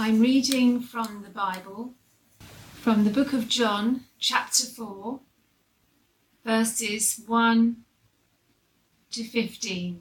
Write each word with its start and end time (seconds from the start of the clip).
I'm 0.00 0.20
reading 0.20 0.80
from 0.80 1.24
the 1.24 1.28
Bible, 1.28 1.92
from 2.74 3.02
the 3.02 3.10
book 3.10 3.32
of 3.32 3.48
John, 3.48 4.04
chapter 4.20 4.64
4, 4.64 5.18
verses 6.44 7.20
1 7.26 7.76
to 9.10 9.24
15. 9.24 10.00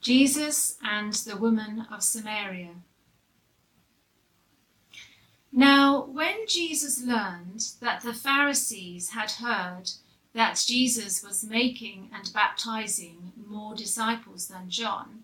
Jesus 0.00 0.78
and 0.80 1.12
the 1.12 1.36
woman 1.36 1.88
of 1.90 2.04
Samaria. 2.04 2.76
Now, 5.50 6.04
when 6.04 6.46
Jesus 6.46 7.02
learned 7.02 7.64
that 7.80 8.02
the 8.02 8.14
Pharisees 8.14 9.10
had 9.10 9.32
heard 9.32 9.90
that 10.34 10.62
Jesus 10.64 11.20
was 11.20 11.42
making 11.42 12.10
and 12.14 12.32
baptizing 12.32 13.32
more 13.44 13.74
disciples 13.74 14.46
than 14.46 14.70
John, 14.70 15.23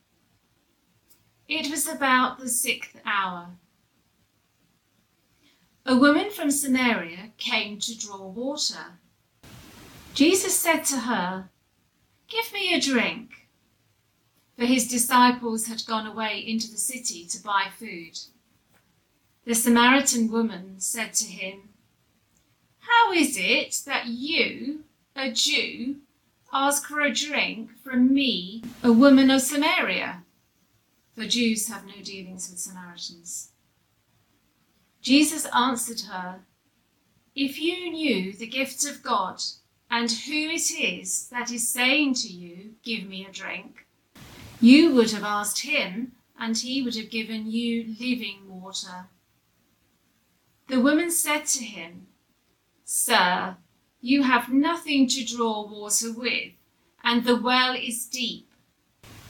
It 1.51 1.69
was 1.69 1.85
about 1.85 2.39
the 2.39 2.47
sixth 2.47 2.95
hour. 3.05 3.49
A 5.85 5.97
woman 5.97 6.29
from 6.31 6.49
Samaria 6.49 7.33
came 7.37 7.77
to 7.79 7.97
draw 7.97 8.25
water. 8.25 8.99
Jesus 10.13 10.57
said 10.57 10.85
to 10.85 10.99
her, 10.99 11.49
Give 12.29 12.53
me 12.53 12.73
a 12.73 12.79
drink. 12.79 13.49
For 14.57 14.63
his 14.63 14.87
disciples 14.87 15.67
had 15.67 15.85
gone 15.85 16.07
away 16.07 16.39
into 16.39 16.71
the 16.71 16.77
city 16.77 17.25
to 17.25 17.43
buy 17.43 17.67
food. 17.77 18.17
The 19.43 19.53
Samaritan 19.53 20.31
woman 20.31 20.75
said 20.79 21.11
to 21.15 21.25
him, 21.25 21.67
How 22.79 23.11
is 23.11 23.35
it 23.37 23.81
that 23.85 24.07
you, 24.07 24.85
a 25.17 25.29
Jew, 25.29 25.97
ask 26.53 26.87
for 26.87 27.01
a 27.01 27.13
drink 27.13 27.71
from 27.83 28.13
me, 28.13 28.63
a 28.81 28.93
woman 28.93 29.29
of 29.29 29.41
Samaria? 29.41 30.20
For 31.15 31.25
Jews 31.25 31.67
have 31.67 31.85
no 31.85 32.01
dealings 32.03 32.49
with 32.49 32.59
Samaritans. 32.59 33.51
Jesus 35.01 35.45
answered 35.47 36.01
her, 36.01 36.41
If 37.35 37.59
you 37.59 37.91
knew 37.91 38.33
the 38.33 38.47
gift 38.47 38.85
of 38.85 39.03
God 39.03 39.41
and 39.89 40.11
who 40.11 40.33
it 40.33 40.71
is 40.71 41.27
that 41.29 41.51
is 41.51 41.67
saying 41.67 42.13
to 42.15 42.27
you, 42.27 42.75
Give 42.83 43.07
me 43.07 43.25
a 43.25 43.31
drink, 43.31 43.85
you 44.59 44.93
would 44.93 45.11
have 45.11 45.23
asked 45.23 45.61
him, 45.61 46.11
and 46.39 46.57
he 46.57 46.81
would 46.81 46.95
have 46.95 47.09
given 47.09 47.49
you 47.49 47.95
living 47.99 48.43
water. 48.47 49.07
The 50.67 50.79
woman 50.79 51.11
said 51.11 51.45
to 51.47 51.63
him, 51.63 52.07
Sir, 52.85 53.57
you 53.99 54.23
have 54.23 54.53
nothing 54.53 55.07
to 55.09 55.25
draw 55.25 55.67
water 55.67 56.13
with, 56.13 56.53
and 57.03 57.23
the 57.23 57.35
well 57.35 57.75
is 57.75 58.05
deep. 58.05 58.50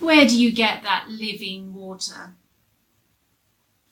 Where 0.01 0.27
do 0.27 0.35
you 0.35 0.51
get 0.51 0.81
that 0.81 1.09
living 1.09 1.75
water? 1.75 2.33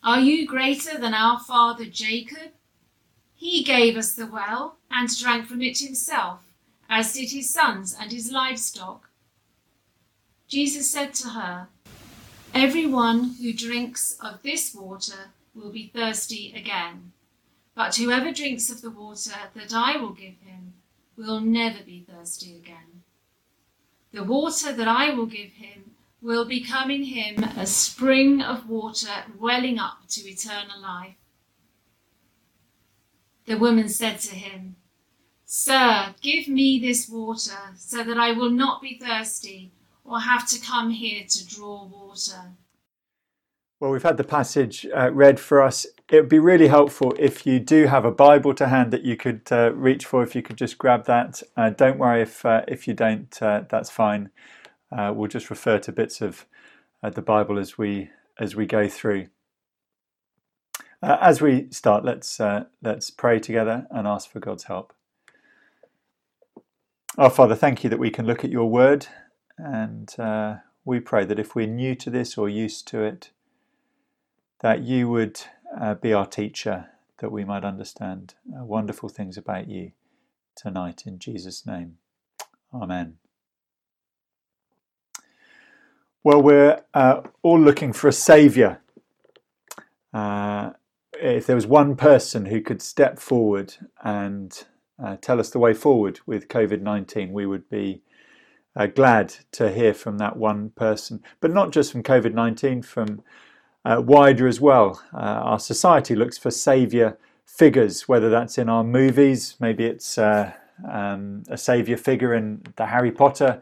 Are 0.03 0.19
you 0.19 0.47
greater 0.47 0.97
than 0.97 1.13
our 1.13 1.39
father 1.39 1.85
Jacob? 1.85 2.53
He 3.35 3.63
gave 3.63 3.95
us 3.95 4.15
the 4.15 4.25
well 4.25 4.77
and 4.89 5.07
drank 5.15 5.45
from 5.45 5.61
it 5.61 5.77
himself, 5.77 6.39
as 6.89 7.13
did 7.13 7.29
his 7.29 7.51
sons 7.51 7.95
and 7.97 8.11
his 8.11 8.31
livestock. 8.31 9.11
Jesus 10.47 10.89
said 10.89 11.13
to 11.13 11.29
her, 11.29 11.67
Everyone 12.55 13.35
who 13.39 13.53
drinks 13.53 14.17
of 14.19 14.41
this 14.41 14.73
water 14.73 15.29
will 15.53 15.71
be 15.71 15.91
thirsty 15.93 16.51
again, 16.55 17.11
but 17.75 17.97
whoever 17.97 18.31
drinks 18.31 18.71
of 18.71 18.81
the 18.81 18.89
water 18.89 19.35
that 19.53 19.73
I 19.75 19.95
will 19.97 20.13
give 20.13 20.39
him 20.39 20.73
will 21.15 21.39
never 21.39 21.83
be 21.83 22.03
thirsty 22.09 22.55
again. 22.55 23.03
The 24.11 24.23
water 24.23 24.73
that 24.73 24.87
I 24.87 25.13
will 25.13 25.27
give 25.27 25.51
him 25.51 25.91
will 26.21 26.45
become 26.45 26.91
in 26.91 27.03
him 27.03 27.43
a 27.57 27.65
spring 27.65 28.41
of 28.41 28.69
water 28.69 29.23
welling 29.37 29.79
up 29.79 29.99
to 30.09 30.21
eternal 30.21 30.81
life. 30.81 31.15
The 33.45 33.57
woman 33.57 33.89
said 33.89 34.19
to 34.21 34.35
him, 34.35 34.75
Sir, 35.45 36.13
give 36.21 36.47
me 36.47 36.79
this 36.79 37.09
water 37.09 37.73
so 37.75 38.03
that 38.03 38.17
I 38.17 38.33
will 38.33 38.51
not 38.51 38.81
be 38.81 38.99
thirsty 38.99 39.71
or 40.03 40.19
have 40.19 40.47
to 40.49 40.59
come 40.59 40.91
here 40.91 41.23
to 41.27 41.47
draw 41.47 41.85
water. 41.85 42.51
Well, 43.79 43.91
we've 43.91 44.03
had 44.03 44.17
the 44.17 44.23
passage 44.25 44.85
uh, 44.95 45.11
read 45.11 45.39
for 45.39 45.61
us. 45.61 45.85
It 46.11 46.17
would 46.17 46.29
be 46.29 46.39
really 46.39 46.67
helpful 46.67 47.15
if 47.17 47.45
you 47.45 47.59
do 47.59 47.85
have 47.85 48.03
a 48.03 48.11
Bible 48.11 48.53
to 48.55 48.67
hand 48.67 48.91
that 48.91 49.03
you 49.03 49.15
could 49.15 49.41
uh, 49.51 49.71
reach 49.73 50.05
for, 50.05 50.21
if 50.21 50.35
you 50.35 50.41
could 50.41 50.57
just 50.57 50.77
grab 50.77 51.05
that. 51.05 51.41
Uh, 51.55 51.69
don't 51.69 51.97
worry 51.97 52.21
if, 52.21 52.45
uh, 52.45 52.63
if 52.67 52.87
you 52.87 52.93
don't, 52.93 53.41
uh, 53.41 53.63
that's 53.69 53.89
fine. 53.89 54.31
Uh, 54.91 55.13
we'll 55.15 55.27
just 55.27 55.49
refer 55.49 55.79
to 55.79 55.91
bits 55.91 56.21
of 56.21 56.45
uh, 57.03 57.09
the 57.09 57.21
Bible 57.21 57.59
as 57.59 57.77
we 57.77 58.09
as 58.39 58.55
we 58.55 58.65
go 58.65 58.87
through. 58.87 59.27
Uh, 61.01 61.17
as 61.21 61.41
we 61.41 61.67
start, 61.71 62.03
let's 62.03 62.39
uh, 62.39 62.65
let's 62.81 63.09
pray 63.09 63.39
together 63.39 63.87
and 63.91 64.07
ask 64.07 64.29
for 64.29 64.39
God's 64.39 64.65
help. 64.65 64.93
Our 67.17 67.29
Father, 67.29 67.55
thank 67.55 67.83
you 67.83 67.89
that 67.89 67.99
we 67.99 68.09
can 68.09 68.25
look 68.25 68.43
at 68.43 68.51
Your 68.51 68.69
Word, 68.69 69.07
and 69.57 70.13
uh, 70.19 70.57
we 70.85 70.99
pray 70.99 71.25
that 71.25 71.39
if 71.39 71.55
we're 71.55 71.67
new 71.67 71.95
to 71.95 72.09
this 72.09 72.37
or 72.37 72.49
used 72.49 72.87
to 72.89 73.01
it, 73.01 73.31
that 74.61 74.81
You 74.81 75.09
would 75.09 75.41
uh, 75.79 75.95
be 75.95 76.13
our 76.13 76.25
teacher, 76.25 76.87
that 77.19 77.31
we 77.31 77.45
might 77.45 77.63
understand 77.63 78.35
wonderful 78.45 79.09
things 79.09 79.37
about 79.37 79.69
You 79.69 79.91
tonight. 80.55 81.03
In 81.05 81.19
Jesus' 81.19 81.65
name, 81.65 81.97
Amen. 82.73 83.17
Well, 86.21 86.41
we're 86.41 86.81
uh, 86.93 87.21
all 87.43 87.59
looking 87.59 87.93
for 87.93 88.09
a 88.09 88.13
saviour. 88.13 88.81
Uh, 90.13 90.71
if 91.13 91.45
there 91.47 91.55
was 91.55 91.65
one 91.65 91.95
person 91.95 92.47
who 92.47 92.59
could 92.59 92.81
step 92.81 93.19
forward 93.19 93.75
and 94.03 94.65
uh, 95.01 95.15
tell 95.21 95.39
us 95.39 95.49
the 95.49 95.59
way 95.59 95.73
forward 95.73 96.19
with 96.25 96.49
COVID 96.49 96.81
19, 96.81 97.31
we 97.31 97.45
would 97.45 97.69
be 97.69 98.01
uh, 98.75 98.87
glad 98.87 99.33
to 99.53 99.71
hear 99.71 99.93
from 99.93 100.17
that 100.17 100.35
one 100.35 100.71
person. 100.71 101.23
But 101.39 101.53
not 101.53 101.71
just 101.71 101.93
from 101.93 102.03
COVID 102.03 102.33
19, 102.33 102.81
from 102.81 103.23
uh, 103.85 104.01
wider 104.05 104.45
as 104.45 104.59
well. 104.59 105.01
Uh, 105.13 105.19
our 105.19 105.59
society 105.59 106.15
looks 106.15 106.37
for 106.37 106.51
saviour 106.51 107.17
figures, 107.45 108.09
whether 108.09 108.29
that's 108.29 108.57
in 108.57 108.67
our 108.67 108.83
movies, 108.83 109.55
maybe 109.61 109.85
it's 109.85 110.17
um, 110.17 111.43
a 111.47 111.57
saviour 111.57 111.97
figure 111.97 112.33
in 112.33 112.61
the 112.75 112.87
Harry 112.87 113.11
Potter 113.11 113.61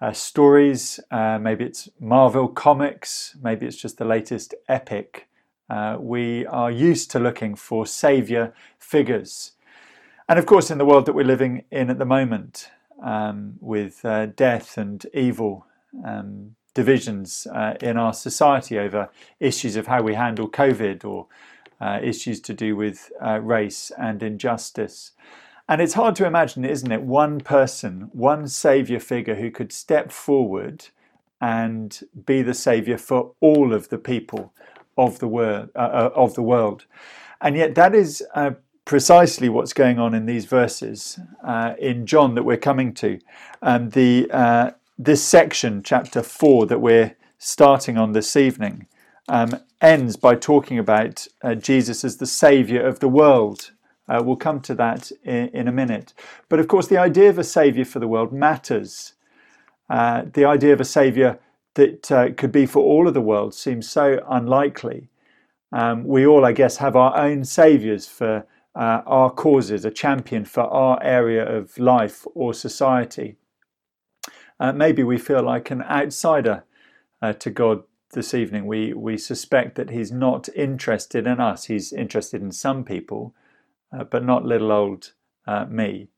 uh, 0.00 0.12
stories. 0.12 1.00
Uh, 1.10 1.38
maybe 1.38 1.64
it's 1.64 1.88
Marvel 2.00 2.48
comics. 2.48 3.36
Maybe 3.42 3.66
it's 3.66 3.76
just 3.76 3.98
the 3.98 4.04
latest 4.04 4.54
epic. 4.68 5.28
Uh, 5.68 5.96
we 5.98 6.46
are 6.46 6.70
used 6.70 7.10
to 7.10 7.18
looking 7.18 7.56
for 7.56 7.86
saviour 7.86 8.54
figures. 8.78 9.52
And 10.28 10.38
of 10.38 10.46
course, 10.46 10.70
in 10.70 10.78
the 10.78 10.84
world 10.84 11.06
that 11.06 11.14
we're 11.14 11.24
living 11.24 11.64
in 11.70 11.90
at 11.90 11.98
the 11.98 12.04
moment, 12.04 12.70
um, 13.02 13.54
with 13.60 14.04
uh, 14.04 14.26
death 14.26 14.78
and 14.78 15.04
evil, 15.12 15.66
um, 16.04 16.56
divisions 16.74 17.46
uh, 17.54 17.74
in 17.80 17.96
our 17.96 18.12
society 18.12 18.78
over 18.78 19.08
issues 19.40 19.76
of 19.76 19.86
how 19.86 20.02
we 20.02 20.14
handle 20.14 20.48
COVID 20.48 21.04
or 21.04 21.26
uh, 21.80 21.98
issues 22.02 22.40
to 22.40 22.52
do 22.52 22.76
with 22.76 23.10
race 23.40 23.90
and 23.98 24.22
injustice. 24.22 25.12
And 25.68 25.80
it's 25.80 25.94
hard 25.94 26.14
to 26.16 26.26
imagine, 26.26 26.64
isn't 26.64 26.92
it? 26.92 27.02
One 27.02 27.40
person, 27.40 28.08
one 28.12 28.46
saviour 28.46 29.00
figure 29.00 29.34
who 29.34 29.50
could 29.50 29.72
step 29.72 30.12
forward 30.12 30.86
and 31.40 32.00
be 32.24 32.42
the 32.42 32.54
saviour 32.54 32.98
for 32.98 33.32
all 33.40 33.74
of 33.74 33.88
the 33.88 33.98
people 33.98 34.52
of 34.96 35.18
the, 35.18 35.28
word, 35.28 35.70
uh, 35.74 35.78
uh, 35.78 36.10
of 36.14 36.34
the 36.34 36.42
world. 36.42 36.86
And 37.40 37.56
yet, 37.56 37.74
that 37.74 37.94
is 37.94 38.24
uh, 38.34 38.52
precisely 38.84 39.48
what's 39.48 39.72
going 39.72 39.98
on 39.98 40.14
in 40.14 40.24
these 40.24 40.46
verses 40.46 41.18
uh, 41.44 41.74
in 41.78 42.06
John 42.06 42.34
that 42.36 42.44
we're 42.44 42.56
coming 42.56 42.94
to. 42.94 43.18
Um, 43.60 43.90
the, 43.90 44.30
uh, 44.30 44.70
this 44.96 45.22
section, 45.22 45.82
chapter 45.82 46.22
4, 46.22 46.66
that 46.66 46.80
we're 46.80 47.16
starting 47.38 47.98
on 47.98 48.12
this 48.12 48.36
evening, 48.36 48.86
um, 49.28 49.60
ends 49.82 50.16
by 50.16 50.36
talking 50.36 50.78
about 50.78 51.26
uh, 51.42 51.54
Jesus 51.54 52.04
as 52.04 52.16
the 52.16 52.26
saviour 52.26 52.86
of 52.86 53.00
the 53.00 53.08
world. 53.08 53.72
Uh, 54.08 54.22
we'll 54.24 54.36
come 54.36 54.60
to 54.60 54.74
that 54.74 55.10
in, 55.24 55.48
in, 55.48 55.68
a 55.68 55.72
minute. 55.72 56.14
But 56.48 56.60
of 56.60 56.68
course, 56.68 56.86
the 56.86 56.98
idea 56.98 57.28
of 57.28 57.38
a 57.38 57.44
saviour 57.44 57.84
for 57.84 57.98
the 57.98 58.08
world 58.08 58.32
matters. 58.32 59.14
Uh, 59.90 60.22
the 60.32 60.44
idea 60.44 60.72
of 60.72 60.80
a 60.80 60.84
saviour 60.84 61.38
that 61.74 62.10
uh, 62.12 62.32
could 62.32 62.52
be 62.52 62.66
for 62.66 62.82
all 62.82 63.08
of 63.08 63.14
the 63.14 63.20
world 63.20 63.54
seems 63.54 63.88
so 63.88 64.20
unlikely. 64.28 65.08
Um, 65.72 66.04
we 66.04 66.26
all, 66.26 66.44
I 66.44 66.52
guess, 66.52 66.76
have 66.78 66.96
our 66.96 67.16
own 67.16 67.44
saviours 67.44 68.06
for 68.06 68.46
uh, 68.74 69.02
our 69.06 69.30
causes, 69.30 69.84
a 69.84 69.90
champion 69.90 70.44
for 70.44 70.62
our 70.62 71.02
area 71.02 71.44
of 71.44 71.78
life 71.78 72.26
or 72.34 72.54
society. 72.54 73.36
Uh, 74.60 74.72
maybe 74.72 75.02
we 75.02 75.18
feel 75.18 75.42
like 75.42 75.70
an 75.70 75.82
outsider 75.82 76.64
uh, 77.22 77.32
to 77.34 77.50
God 77.50 77.82
this 78.12 78.34
evening. 78.34 78.66
We, 78.66 78.92
we 78.92 79.18
suspect 79.18 79.74
that 79.76 79.90
He's 79.90 80.12
not 80.12 80.48
interested 80.54 81.26
in 81.26 81.40
us, 81.40 81.64
He's 81.64 81.92
interested 81.92 82.42
in 82.42 82.52
some 82.52 82.84
people, 82.84 83.34
uh, 83.92 84.04
but 84.04 84.24
not 84.24 84.44
little 84.44 84.72
old 84.72 85.12
uh, 85.46 85.64
me. 85.66 86.08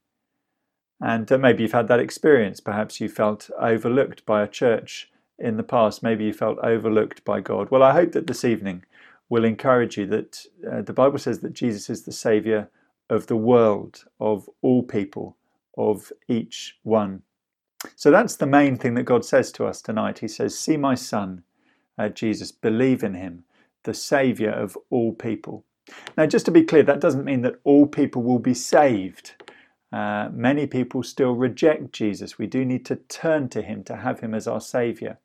And 1.00 1.30
uh, 1.30 1.38
maybe 1.38 1.62
you've 1.62 1.72
had 1.72 1.88
that 1.88 2.00
experience. 2.00 2.60
Perhaps 2.60 3.00
you 3.00 3.08
felt 3.08 3.50
overlooked 3.58 4.26
by 4.26 4.42
a 4.42 4.48
church 4.48 5.10
in 5.38 5.56
the 5.56 5.62
past. 5.62 6.02
Maybe 6.02 6.24
you 6.24 6.32
felt 6.32 6.58
overlooked 6.58 7.24
by 7.24 7.40
God. 7.40 7.70
Well, 7.70 7.82
I 7.82 7.92
hope 7.92 8.12
that 8.12 8.26
this 8.26 8.44
evening 8.44 8.84
will 9.28 9.44
encourage 9.44 9.96
you 9.96 10.06
that 10.06 10.44
uh, 10.70 10.82
the 10.82 10.92
Bible 10.92 11.18
says 11.18 11.40
that 11.40 11.52
Jesus 11.52 11.88
is 11.90 12.02
the 12.02 12.12
Saviour 12.12 12.68
of 13.10 13.26
the 13.26 13.36
world, 13.36 14.04
of 14.20 14.48
all 14.62 14.82
people, 14.82 15.36
of 15.76 16.12
each 16.28 16.76
one. 16.82 17.22
So 17.94 18.10
that's 18.10 18.36
the 18.36 18.46
main 18.46 18.76
thing 18.76 18.94
that 18.94 19.04
God 19.04 19.24
says 19.24 19.52
to 19.52 19.66
us 19.66 19.80
tonight. 19.80 20.18
He 20.18 20.28
says, 20.28 20.58
See 20.58 20.76
my 20.76 20.94
Son, 20.94 21.44
uh, 21.96 22.08
Jesus, 22.08 22.50
believe 22.50 23.04
in 23.04 23.14
him, 23.14 23.44
the 23.84 23.94
Saviour 23.94 24.50
of 24.50 24.76
all 24.90 25.12
people. 25.12 25.64
Now, 26.16 26.26
just 26.26 26.46
to 26.46 26.50
be 26.50 26.62
clear, 26.62 26.82
that 26.82 27.00
doesn't 27.00 27.24
mean 27.24 27.42
that 27.42 27.60
all 27.64 27.86
people 27.86 28.22
will 28.22 28.38
be 28.38 28.54
saved. 28.54 29.34
Uh, 29.92 30.28
many 30.32 30.66
people 30.66 31.02
still 31.02 31.32
reject 31.32 31.92
Jesus. 31.92 32.38
We 32.38 32.46
do 32.46 32.64
need 32.64 32.84
to 32.86 32.96
turn 32.96 33.48
to 33.50 33.62
him 33.62 33.84
to 33.84 33.96
have 33.96 34.20
him 34.20 34.34
as 34.34 34.46
our 34.46 34.60
Saviour. 34.60 35.18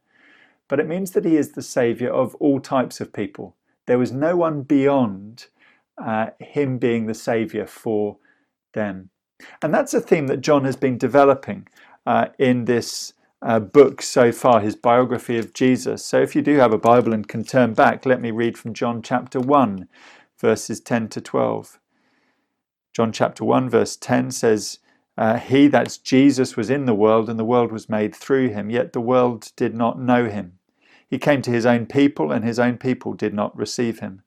But 0.68 0.80
it 0.80 0.88
means 0.88 1.12
that 1.12 1.25
he 1.25 1.36
is 1.36 1.51
the 1.51 1.62
Saviour 1.62 2.12
of 2.12 2.36
all 2.36 2.60
types 2.60 3.01
of 3.01 3.12
people. 3.13 3.56
There 3.86 4.00
was 4.00 4.12
no 4.12 4.38
one 4.38 4.62
beyond 4.62 5.48
uh, 5.98 6.27
him 6.39 6.77
being 6.77 7.06
the 7.06 7.13
Saviour 7.13 7.68
for 7.68 8.18
them. 8.74 9.10
And 9.62 9.74
that's 9.74 9.94
a 9.94 10.01
theme 10.01 10.27
that 10.27 10.42
John 10.42 10.63
has 10.63 10.77
been 10.77 10.98
developing 10.98 11.68
uh, 12.06 12.27
in 12.39 12.65
this 12.65 13.13
uh, 13.42 13.60
book 13.60 14.01
so 14.01 14.31
far, 14.31 14.62
his 14.62 14.75
biography 14.75 15.38
of 15.38 15.54
Jesus. 15.54 16.06
So 16.06 16.21
if 16.21 16.36
you 16.36 16.42
do 16.42 16.57
have 16.57 16.74
a 16.74 16.77
Bible 16.77 17.13
and 17.13 17.27
can 17.27 17.44
turn 17.44 17.74
back, 17.74 18.06
let 18.06 18.21
me 18.21 18.31
read 18.31 18.57
from 18.57 18.74
John 18.74 19.01
chapter 19.01 19.39
1, 19.39 19.88
verses 20.44 20.81
10 20.81 21.07
to 21.07 21.22
12. 21.22 21.80
John 22.94 23.13
chapter 23.13 23.45
1, 23.45 23.69
verse 23.69 23.95
10 23.95 24.30
says, 24.31 24.80
uh, 25.18 25.38
He, 25.38 25.68
that's 25.68 25.98
Jesus, 25.98 26.57
was 26.57 26.69
in 26.69 26.86
the 26.86 26.94
world, 26.94 27.30
and 27.30 27.40
the 27.40 27.45
world 27.45 27.72
was 27.72 27.88
made 27.88 28.13
through 28.13 28.50
him, 28.50 28.69
yet 28.69 28.92
the 28.92 29.00
world 29.00 29.54
did 29.56 29.74
not 29.74 30.01
know 30.01 30.30
him. 30.30 30.60
He 31.10 31.18
came 31.18 31.42
to 31.44 31.51
his 31.51 31.66
own 31.66 31.86
people, 31.86 32.34
and 32.34 32.44
his 32.44 32.60
own 32.60 32.78
people 32.78 33.13
did 33.13 33.34
not 33.34 33.57
receive 33.57 34.00
him. 34.00 34.22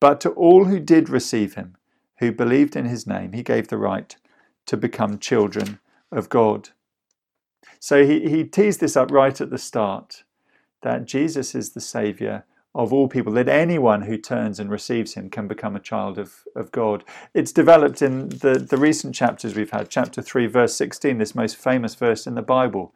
But 0.00 0.18
to 0.22 0.30
all 0.30 0.64
who 0.64 0.80
did 0.80 1.10
receive 1.10 1.54
him, 1.56 1.76
who 2.20 2.32
believed 2.32 2.74
in 2.74 2.86
his 2.86 3.06
name, 3.06 3.34
he 3.34 3.42
gave 3.42 3.68
the 3.68 3.76
right 3.76 4.16
to 4.64 4.78
become 4.78 5.18
children 5.18 5.78
of 6.10 6.30
God. 6.30 6.70
So 7.78 8.06
he, 8.06 8.30
he 8.30 8.44
teased 8.44 8.80
this 8.80 8.96
up 8.96 9.10
right 9.10 9.38
at 9.38 9.50
the 9.50 9.58
start 9.58 10.24
that 10.80 11.04
Jesus 11.04 11.54
is 11.54 11.72
the 11.72 11.82
Saviour 11.82 12.46
of 12.74 12.92
all 12.92 13.08
people, 13.08 13.32
that 13.32 13.48
anyone 13.48 14.02
who 14.02 14.16
turns 14.16 14.60
and 14.60 14.70
receives 14.70 15.14
him 15.14 15.28
can 15.28 15.48
become 15.48 15.74
a 15.74 15.80
child 15.80 16.18
of, 16.18 16.44
of 16.54 16.70
God. 16.70 17.04
It's 17.34 17.52
developed 17.52 18.00
in 18.00 18.28
the, 18.28 18.64
the 18.68 18.76
recent 18.76 19.14
chapters 19.14 19.54
we've 19.54 19.70
had, 19.70 19.88
chapter 19.88 20.22
3, 20.22 20.46
verse 20.46 20.74
16, 20.74 21.18
this 21.18 21.34
most 21.34 21.56
famous 21.56 21.94
verse 21.94 22.26
in 22.26 22.36
the 22.36 22.42
Bible. 22.42 22.94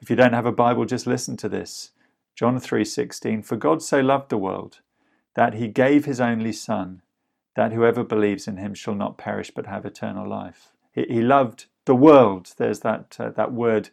If 0.00 0.10
you 0.10 0.16
don't 0.16 0.32
have 0.32 0.46
a 0.46 0.52
Bible, 0.52 0.84
just 0.84 1.06
listen 1.06 1.36
to 1.38 1.48
this. 1.48 1.90
John 2.34 2.58
3:16 2.60 3.44
For 3.44 3.56
God 3.56 3.82
so 3.82 4.00
loved 4.00 4.28
the 4.28 4.36
world 4.36 4.80
that 5.34 5.54
he 5.54 5.68
gave 5.68 6.04
his 6.04 6.20
only 6.20 6.52
son 6.52 7.02
that 7.54 7.72
whoever 7.72 8.04
believes 8.04 8.46
in 8.46 8.58
him 8.58 8.74
shall 8.74 8.94
not 8.94 9.16
perish 9.16 9.50
but 9.50 9.66
have 9.66 9.86
eternal 9.86 10.28
life. 10.28 10.72
He, 10.92 11.04
he 11.08 11.22
loved 11.22 11.64
the 11.86 11.94
world. 11.94 12.52
There's 12.58 12.80
that 12.80 13.16
uh, 13.18 13.30
that 13.30 13.52
word 13.52 13.88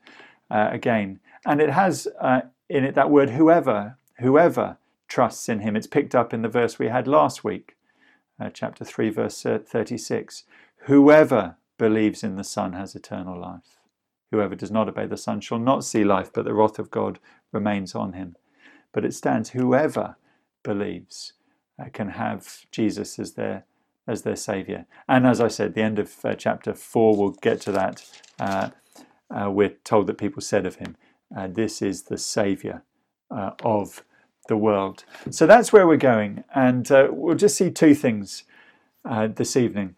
uh, 0.52 0.70
again, 0.72 1.22
and 1.46 1.62
it 1.62 1.70
has 1.70 2.08
uh, 2.20 2.42
in 2.70 2.84
it 2.84 2.96
that 2.96 3.10
word 3.10 3.30
whoever 3.30 3.98
whoever 4.20 4.78
trusts 5.14 5.48
in 5.48 5.60
him. 5.60 5.76
It's 5.76 5.86
picked 5.86 6.16
up 6.16 6.34
in 6.34 6.42
the 6.42 6.50
verse 6.50 6.80
we 6.80 6.88
had 6.88 7.08
last 7.08 7.44
week, 7.44 7.78
uh, 8.40 8.50
chapter 8.52 8.84
3, 8.84 9.12
verse 9.12 9.46
uh, 9.46 9.60
36. 9.64 10.44
Whoever 10.86 11.58
believes 11.78 12.24
in 12.24 12.36
the 12.36 12.44
Son 12.44 12.74
has 12.74 12.96
eternal 12.96 13.40
life. 13.40 13.78
Whoever 14.32 14.56
does 14.56 14.72
not 14.72 14.90
obey 14.90 15.06
the 15.06 15.16
Son 15.16 15.40
shall 15.40 15.60
not 15.60 15.86
see 15.86 16.04
life, 16.04 16.32
but 16.34 16.46
the 16.46 16.54
wrath 16.56 16.80
of 16.80 16.90
God 16.90 17.20
remains 17.52 17.94
on 17.94 18.14
him. 18.14 18.38
But 18.92 19.06
it 19.06 19.14
stands 19.14 19.52
whoever 19.52 20.16
believes 20.64 21.34
uh, 21.78 21.90
can 21.94 22.10
have 22.10 22.66
Jesus 22.72 23.20
as 23.20 23.34
their 23.34 23.66
as 24.08 24.24
their 24.24 24.36
savior. 24.36 24.88
And 25.08 25.28
as 25.28 25.40
I 25.40 25.48
said, 25.48 25.76
the 25.76 25.84
end 25.84 26.00
of 26.00 26.26
uh, 26.26 26.34
chapter 26.34 26.74
four, 26.74 27.16
we'll 27.16 27.38
get 27.42 27.62
to 27.62 27.72
that. 27.72 28.04
Uh, 28.40 28.70
uh 29.30 29.52
we're 29.52 29.76
told 29.84 30.08
that 30.08 30.18
people 30.18 30.42
said 30.42 30.66
of 30.66 30.78
him, 30.78 30.98
uh, 31.38 31.48
"This 31.48 31.84
is 31.84 32.04
the 32.04 32.18
savior 32.18 32.82
of 33.30 34.04
the 34.48 34.58
world. 34.58 35.06
So 35.30 35.48
that's 35.48 35.72
where 35.72 35.88
we're 35.88 35.98
going. 35.98 36.44
And 36.54 36.92
uh, 36.92 37.08
we'll 37.12 37.36
just 37.36 37.58
see 37.58 37.72
two 37.72 37.96
things 37.96 38.44
uh, 39.06 39.28
this 39.28 39.56
evening. 39.56 39.96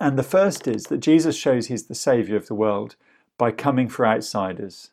And 0.00 0.18
the 0.18 0.22
first 0.22 0.68
is 0.68 0.84
that 0.84 0.98
Jesus 0.98 1.36
shows 1.36 1.66
he's 1.66 1.86
the 1.86 1.94
Saviour 1.94 2.36
of 2.36 2.46
the 2.46 2.54
world 2.54 2.96
by 3.38 3.50
coming 3.50 3.88
for 3.88 4.06
outsiders. 4.06 4.90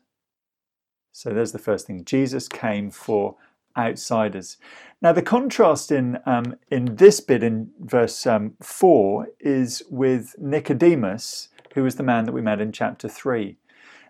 So 1.12 1.32
there's 1.32 1.52
the 1.52 1.60
first 1.60 1.88
thing. 1.88 2.06
Jesus 2.06 2.48
came 2.48 2.90
for 2.90 3.36
outsiders. 3.78 4.58
Now, 5.02 5.12
the 5.12 5.22
contrast 5.22 5.92
in, 5.92 6.20
um, 6.26 6.56
in 6.72 6.96
this 6.96 7.20
bit 7.20 7.44
in 7.44 7.72
verse 7.80 8.26
um, 8.26 8.54
4 8.62 9.28
is 9.40 9.84
with 9.90 10.36
Nicodemus, 10.40 11.50
who 11.76 11.84
was 11.84 11.96
the 11.96 12.04
man 12.04 12.26
that 12.26 12.32
we 12.32 12.42
met 12.42 12.62
in 12.62 12.72
chapter 12.72 13.08
3. 13.08 13.58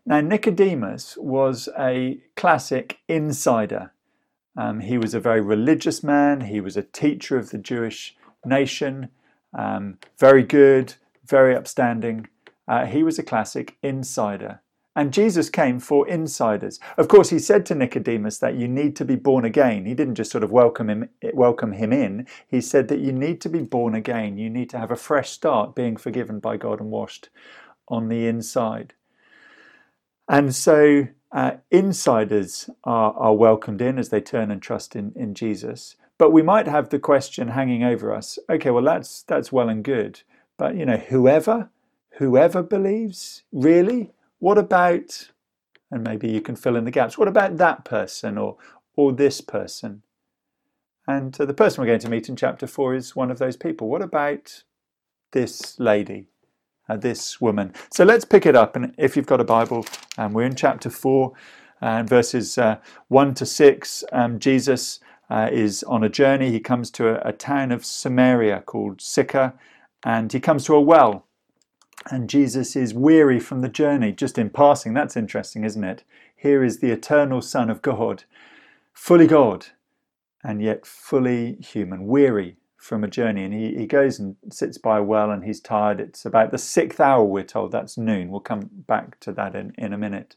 Now, 0.06 0.22
Nicodemus 0.22 1.18
was 1.18 1.68
a 1.78 2.22
classic 2.38 3.00
insider. 3.10 3.92
Um, 4.58 4.80
he 4.80 4.98
was 4.98 5.14
a 5.14 5.20
very 5.20 5.40
religious 5.40 6.04
man. 6.04 6.42
He 6.42 6.60
was 6.60 6.76
a 6.76 6.82
teacher 6.82 7.38
of 7.38 7.52
the 7.52 7.60
Jewish 7.60 8.16
nation. 8.44 9.10
Um, 9.58 10.00
very 10.18 10.44
good, 10.44 10.96
very 11.26 11.56
upstanding. 11.56 12.28
Uh, 12.68 12.86
he 12.86 13.04
was 13.04 13.18
a 13.18 13.24
classic 13.24 13.78
insider. 13.82 14.62
And 14.96 15.14
Jesus 15.14 15.52
came 15.52 15.80
for 15.80 16.08
insiders. 16.08 16.80
Of 16.98 17.08
course, 17.08 17.30
he 17.30 17.38
said 17.38 17.68
to 17.68 17.76
Nicodemus 17.76 18.40
that 18.40 18.56
you 18.56 18.68
need 18.68 18.96
to 18.96 19.06
be 19.06 19.16
born 19.16 19.46
again. 19.46 19.86
He 19.86 19.94
didn't 19.94 20.16
just 20.16 20.32
sort 20.32 20.44
of 20.44 20.52
welcome 20.52 20.90
him, 20.90 21.10
welcome 21.36 21.74
him 21.74 21.94
in. 21.94 22.26
He 22.48 22.62
said 22.62 22.88
that 22.88 23.00
you 23.00 23.12
need 23.12 23.40
to 23.42 23.50
be 23.50 23.62
born 23.62 23.94
again. 23.94 24.40
You 24.40 24.50
need 24.50 24.72
to 24.72 24.80
have 24.80 24.90
a 24.90 24.96
fresh 24.96 25.30
start, 25.30 25.76
being 25.76 25.98
forgiven 25.98 26.40
by 26.40 26.58
God 26.58 26.80
and 26.80 26.90
washed 26.90 27.30
on 27.88 28.08
the 28.08 28.26
inside. 28.26 28.96
And 30.28 30.56
so 30.56 31.08
uh, 31.32 31.52
insiders 31.72 32.70
are, 32.84 33.14
are 33.14 33.34
welcomed 33.34 33.82
in 33.82 34.00
as 34.00 34.10
they 34.10 34.22
turn 34.22 34.52
and 34.52 34.62
trust 34.62 34.96
in, 34.96 35.12
in 35.16 35.34
Jesus. 35.34 35.96
But 36.18 36.32
we 36.32 36.42
might 36.42 36.68
have 36.68 36.90
the 36.90 37.00
question 37.00 37.50
hanging 37.50 37.84
over 37.84 38.14
us 38.14 38.40
okay, 38.50 38.72
well, 38.72 38.84
that's, 38.84 39.24
that's 39.24 39.52
well 39.52 39.70
and 39.70 39.84
good. 39.84 40.22
But, 40.58 40.76
you 40.76 40.86
know, 40.86 40.98
whoever, 40.98 41.70
whoever 42.18 42.64
believes, 42.64 43.44
really? 43.52 44.12
What 44.40 44.58
about, 44.58 45.30
and 45.92 46.04
maybe 46.04 46.30
you 46.30 46.42
can 46.42 46.56
fill 46.56 46.76
in 46.76 46.86
the 46.86 46.92
gaps, 46.92 47.18
what 47.18 47.28
about 47.28 47.58
that 47.58 47.86
person 47.86 48.38
or, 48.38 48.58
or 48.96 49.12
this 49.12 49.42
person? 49.42 50.04
And 51.08 51.40
uh, 51.40 51.46
the 51.46 51.54
person 51.54 51.82
we're 51.82 51.88
going 51.88 52.00
to 52.00 52.10
meet 52.10 52.30
in 52.30 52.36
chapter 52.36 52.68
4 52.68 52.96
is 52.96 53.16
one 53.16 53.32
of 53.32 53.40
those 53.40 53.56
people. 53.56 53.88
What 53.88 54.02
about 54.02 54.64
this 55.32 55.80
lady? 55.80 56.28
Uh, 56.90 56.98
this 56.98 57.40
woman. 57.42 57.74
So 57.92 58.04
let's 58.04 58.26
pick 58.26 58.46
it 58.46 58.56
up. 58.56 58.76
And 58.76 58.94
if 58.98 59.16
you've 59.16 59.26
got 59.26 59.42
a 59.42 59.46
Bible, 59.46 59.86
um, 60.18 60.34
we're 60.34 60.46
in 60.46 60.56
chapter 60.56 60.90
4 60.90 61.34
and 61.82 62.10
verses 62.10 62.58
uh, 62.58 62.78
1 63.10 63.34
to 63.36 63.46
6. 63.46 64.04
Um, 64.12 64.40
Jesus 64.40 65.00
uh, 65.30 65.50
is 65.52 65.84
on 65.84 66.04
a 66.04 66.10
journey. 66.10 66.52
He 66.52 66.60
comes 66.60 66.90
to 66.92 67.10
a, 67.10 67.30
a, 67.30 67.34
town 67.34 67.72
of 67.72 67.86
Samaria 67.86 68.62
called 68.62 69.02
Sychar 69.02 69.54
and 70.04 70.32
he 70.32 70.40
comes 70.40 70.64
to 70.66 70.76
a 70.76 70.82
well. 70.82 71.26
And 72.10 72.30
Jesus 72.30 72.76
is 72.76 72.94
weary 72.94 73.40
from 73.40 73.62
the 73.62 73.68
journey, 73.68 74.14
just 74.14 74.38
in 74.38 74.50
passing. 74.50 74.94
That's 74.94 75.18
interesting, 75.18 75.66
isn't 75.66 75.84
it? 75.84 76.04
Here 76.36 76.64
is 76.64 76.80
the 76.80 76.92
eternal 76.92 77.42
Son 77.42 77.70
of 77.70 77.82
God, 77.82 78.24
fully 78.94 79.28
God 79.28 79.68
and 80.44 80.62
yet 80.62 80.86
fully 80.86 81.56
human, 81.56 82.08
weary 82.08 82.56
from 82.88 83.04
a 83.04 83.08
journey 83.08 83.44
and 83.44 83.54
he, 83.54 83.76
he 83.76 83.86
goes 83.86 84.18
and 84.18 84.38
sits 84.50 84.78
by 84.78 84.98
a 84.98 85.04
well 85.04 85.30
and 85.30 85.44
he's 85.44 85.60
tired. 85.60 86.00
It's 86.00 86.26
about 86.26 86.52
the 86.52 86.58
sixth 86.58 87.00
hour, 87.00 87.24
we're 87.24 87.44
told. 87.44 87.72
That's 87.72 87.98
noon. 87.98 88.30
We'll 88.30 88.40
come 88.40 88.70
back 88.72 89.20
to 89.22 89.32
that 89.34 89.56
in, 89.56 89.74
in 89.78 89.92
a 89.92 89.98
minute. 89.98 90.36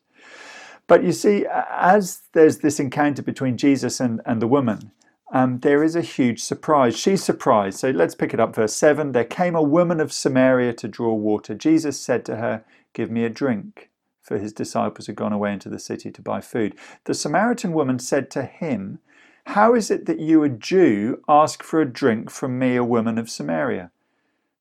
But 0.87 1.05
you 1.05 1.13
see, 1.13 1.47
as 1.71 2.23
there's 2.33 2.59
this 2.59 2.81
encounter 2.81 3.23
between 3.23 3.57
Jesus 3.57 4.01
and, 4.01 4.21
and 4.27 4.43
the 4.43 4.49
woman, 4.49 4.91
um, 5.33 5.61
there 5.61 5.85
is 5.85 5.95
a 5.95 6.01
huge 6.01 6.43
surprise. 6.43 6.99
She's 6.99 7.23
surprised. 7.23 7.79
So 7.79 7.91
let's 7.91 8.17
pick 8.17 8.35
it 8.35 8.41
up, 8.41 8.57
verse 8.57 8.75
7. 8.75 9.13
There 9.13 9.25
came 9.25 9.55
a 9.55 9.63
woman 9.63 10.01
of 10.01 10.13
Samaria 10.13 10.73
to 10.75 10.89
draw 10.89 11.15
water. 11.15 11.55
Jesus 11.55 12.01
said 12.01 12.25
to 12.25 12.37
her, 12.37 12.65
Give 12.93 13.13
me 13.13 13.25
a 13.25 13.31
drink, 13.31 13.91
for 14.21 14.39
his 14.39 14.53
disciples 14.53 15.07
had 15.07 15.15
gone 15.15 15.33
away 15.33 15.53
into 15.53 15.69
the 15.69 15.79
city 15.79 16.11
to 16.11 16.21
buy 16.21 16.41
food. 16.41 16.75
The 17.05 17.15
Samaritan 17.15 17.73
woman 17.73 18.01
said 18.01 18.29
to 18.33 18.43
him, 18.43 18.99
How 19.47 19.75
is 19.75 19.91
it 19.91 20.07
that 20.07 20.21
you, 20.21 20.43
a 20.43 20.49
Jew, 20.49 21.23
ask 21.29 21.63
for 21.63 21.81
a 21.81 21.91
drink 21.91 22.31
from 22.31 22.59
me, 22.59 22.77
a 22.77 22.85
woman 22.85 23.19
of 23.19 23.31
Samaria? 23.31 23.91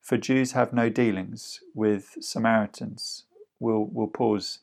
For 0.01 0.17
Jews 0.17 0.53
have 0.53 0.73
no 0.73 0.89
dealings 0.89 1.59
with 1.75 2.17
Samaritans. 2.19 3.25
We'll, 3.59 3.87
we'll 3.91 4.07
pause 4.07 4.59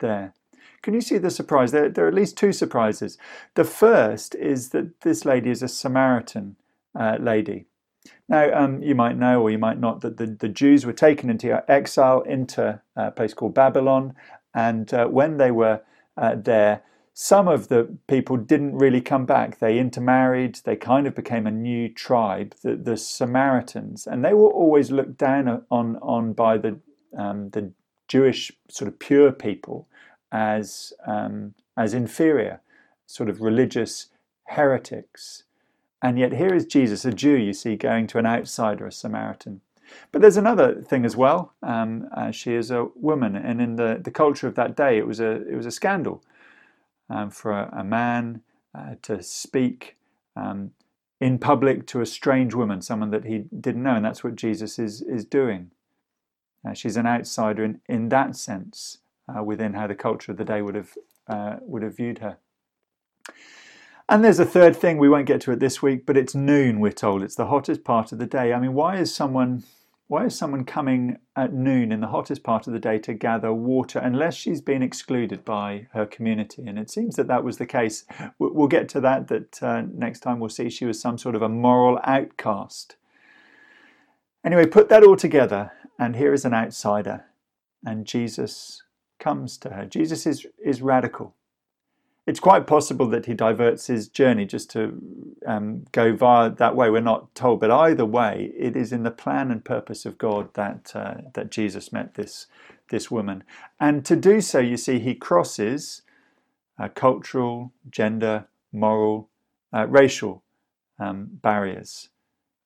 there. 0.00 0.34
Can 0.82 0.94
you 0.94 1.00
see 1.00 1.18
the 1.18 1.30
surprise? 1.30 1.72
There, 1.72 1.88
there 1.88 2.06
are 2.06 2.08
at 2.08 2.14
least 2.14 2.36
two 2.36 2.52
surprises. 2.52 3.18
The 3.54 3.64
first 3.64 4.34
is 4.34 4.70
that 4.70 5.02
this 5.02 5.24
lady 5.24 5.50
is 5.50 5.62
a 5.62 5.68
Samaritan 5.68 6.56
uh, 6.98 7.18
lady. 7.20 7.66
Now, 8.28 8.52
um, 8.52 8.82
you 8.82 8.94
might 8.94 9.18
know 9.18 9.42
or 9.42 9.50
you 9.50 9.58
might 9.58 9.78
not 9.78 10.00
that 10.00 10.16
the, 10.16 10.26
the 10.26 10.48
Jews 10.48 10.86
were 10.86 10.92
taken 10.92 11.28
into 11.28 11.62
exile 11.70 12.22
into 12.22 12.80
a 12.96 13.10
place 13.10 13.34
called 13.34 13.54
Babylon, 13.54 14.14
and 14.54 14.92
uh, 14.94 15.06
when 15.06 15.36
they 15.36 15.50
were 15.50 15.82
uh, 16.16 16.36
there, 16.36 16.82
some 17.22 17.48
of 17.48 17.68
the 17.68 17.98
people 18.06 18.38
didn't 18.38 18.78
really 18.78 19.02
come 19.02 19.26
back. 19.26 19.58
They 19.58 19.78
intermarried, 19.78 20.58
they 20.64 20.74
kind 20.74 21.06
of 21.06 21.14
became 21.14 21.46
a 21.46 21.50
new 21.50 21.90
tribe, 21.90 22.54
the, 22.62 22.76
the 22.76 22.96
Samaritans, 22.96 24.06
and 24.06 24.24
they 24.24 24.32
were 24.32 24.48
always 24.48 24.90
looked 24.90 25.18
down 25.18 25.62
on, 25.70 25.98
on 26.00 26.32
by 26.32 26.56
the, 26.56 26.80
um, 27.14 27.50
the 27.50 27.72
Jewish 28.08 28.50
sort 28.70 28.88
of 28.88 28.98
pure 28.98 29.32
people 29.32 29.86
as, 30.32 30.94
um, 31.06 31.52
as 31.76 31.92
inferior, 31.92 32.62
sort 33.04 33.28
of 33.28 33.42
religious 33.42 34.06
heretics. 34.44 35.42
And 36.00 36.18
yet, 36.18 36.32
here 36.32 36.54
is 36.54 36.64
Jesus, 36.64 37.04
a 37.04 37.12
Jew, 37.12 37.36
you 37.36 37.52
see, 37.52 37.76
going 37.76 38.06
to 38.06 38.18
an 38.18 38.24
outsider, 38.24 38.86
a 38.86 38.92
Samaritan. 38.92 39.60
But 40.10 40.22
there's 40.22 40.38
another 40.38 40.80
thing 40.80 41.04
as 41.04 41.18
well. 41.18 41.52
Um, 41.62 42.08
uh, 42.16 42.30
she 42.30 42.54
is 42.54 42.70
a 42.70 42.86
woman, 42.94 43.36
and 43.36 43.60
in 43.60 43.76
the, 43.76 44.00
the 44.02 44.10
culture 44.10 44.46
of 44.46 44.54
that 44.54 44.74
day, 44.74 44.96
it 44.96 45.06
was 45.06 45.20
a 45.20 45.46
it 45.46 45.54
was 45.54 45.66
a 45.66 45.70
scandal 45.70 46.22
um, 47.10 47.30
for 47.30 47.52
a, 47.52 47.80
a 47.80 47.84
man 47.84 48.42
uh, 48.74 48.94
to 49.02 49.22
speak 49.22 49.96
um, 50.36 50.70
in 51.20 51.38
public 51.38 51.86
to 51.88 52.00
a 52.00 52.06
strange 52.06 52.54
woman, 52.54 52.80
someone 52.80 53.10
that 53.10 53.24
he 53.24 53.44
didn't 53.60 53.82
know, 53.82 53.96
and 53.96 54.04
that's 54.04 54.24
what 54.24 54.36
Jesus 54.36 54.78
is 54.78 55.02
is 55.02 55.24
doing. 55.24 55.70
Uh, 56.66 56.74
she's 56.74 56.96
an 56.96 57.06
outsider 57.06 57.64
in, 57.64 57.80
in 57.88 58.08
that 58.10 58.36
sense 58.36 58.98
uh, 59.28 59.42
within 59.42 59.74
how 59.74 59.86
the 59.86 59.94
culture 59.94 60.32
of 60.32 60.38
the 60.38 60.44
day 60.44 60.62
would 60.62 60.74
have 60.74 60.94
uh, 61.26 61.56
would 61.62 61.82
have 61.82 61.96
viewed 61.96 62.18
her. 62.18 62.38
And 64.08 64.24
there's 64.24 64.40
a 64.40 64.44
third 64.44 64.74
thing 64.74 64.98
we 64.98 65.08
won't 65.08 65.26
get 65.26 65.40
to 65.42 65.52
it 65.52 65.60
this 65.60 65.80
week, 65.80 66.04
but 66.04 66.16
it's 66.16 66.34
noon. 66.34 66.80
We're 66.80 66.90
told 66.90 67.22
it's 67.22 67.36
the 67.36 67.46
hottest 67.46 67.84
part 67.84 68.10
of 68.10 68.18
the 68.18 68.26
day. 68.26 68.52
I 68.52 68.58
mean, 68.58 68.74
why 68.74 68.96
is 68.96 69.14
someone 69.14 69.62
why 70.10 70.24
is 70.24 70.36
someone 70.36 70.64
coming 70.64 71.18
at 71.36 71.52
noon 71.52 71.92
in 71.92 72.00
the 72.00 72.08
hottest 72.08 72.42
part 72.42 72.66
of 72.66 72.72
the 72.72 72.80
day 72.80 72.98
to 72.98 73.14
gather 73.14 73.52
water 73.52 74.00
unless 74.00 74.34
she's 74.34 74.60
been 74.60 74.82
excluded 74.82 75.44
by 75.44 75.86
her 75.92 76.04
community? 76.04 76.66
And 76.66 76.80
it 76.80 76.90
seems 76.90 77.14
that 77.14 77.28
that 77.28 77.44
was 77.44 77.58
the 77.58 77.66
case. 77.66 78.04
We'll 78.40 78.66
get 78.66 78.88
to 78.88 79.00
that. 79.02 79.28
That 79.28 79.62
uh, 79.62 79.82
next 79.82 80.18
time 80.18 80.40
we'll 80.40 80.48
see 80.48 80.68
she 80.68 80.84
was 80.84 81.00
some 81.00 81.16
sort 81.16 81.36
of 81.36 81.42
a 81.42 81.48
moral 81.48 82.00
outcast. 82.02 82.96
Anyway, 84.44 84.66
put 84.66 84.88
that 84.88 85.04
all 85.04 85.14
together, 85.14 85.70
and 85.96 86.16
here 86.16 86.34
is 86.34 86.44
an 86.44 86.54
outsider, 86.54 87.26
and 87.86 88.04
Jesus 88.04 88.82
comes 89.20 89.56
to 89.58 89.70
her. 89.70 89.86
Jesus 89.86 90.26
is, 90.26 90.44
is 90.58 90.82
radical. 90.82 91.36
It's 92.30 92.38
quite 92.38 92.68
possible 92.68 93.08
that 93.08 93.26
he 93.26 93.34
diverts 93.34 93.88
his 93.88 94.06
journey 94.06 94.46
just 94.46 94.70
to 94.70 95.02
um, 95.48 95.84
go 95.90 96.14
via 96.14 96.48
that 96.48 96.76
way. 96.76 96.88
We're 96.88 97.00
not 97.00 97.34
told, 97.34 97.58
but 97.58 97.72
either 97.72 98.04
way, 98.04 98.52
it 98.56 98.76
is 98.76 98.92
in 98.92 99.02
the 99.02 99.10
plan 99.10 99.50
and 99.50 99.64
purpose 99.64 100.06
of 100.06 100.16
God 100.16 100.54
that 100.54 100.92
uh, 100.94 101.14
that 101.34 101.50
Jesus 101.50 101.92
met 101.92 102.14
this 102.14 102.46
this 102.88 103.10
woman, 103.10 103.42
and 103.80 104.04
to 104.04 104.14
do 104.14 104.40
so, 104.40 104.60
you 104.60 104.76
see, 104.76 105.00
he 105.00 105.12
crosses 105.12 106.02
uh, 106.78 106.86
cultural, 106.86 107.72
gender, 107.90 108.46
moral, 108.72 109.28
uh, 109.72 109.88
racial 109.88 110.44
um, 111.00 111.30
barriers. 111.42 112.10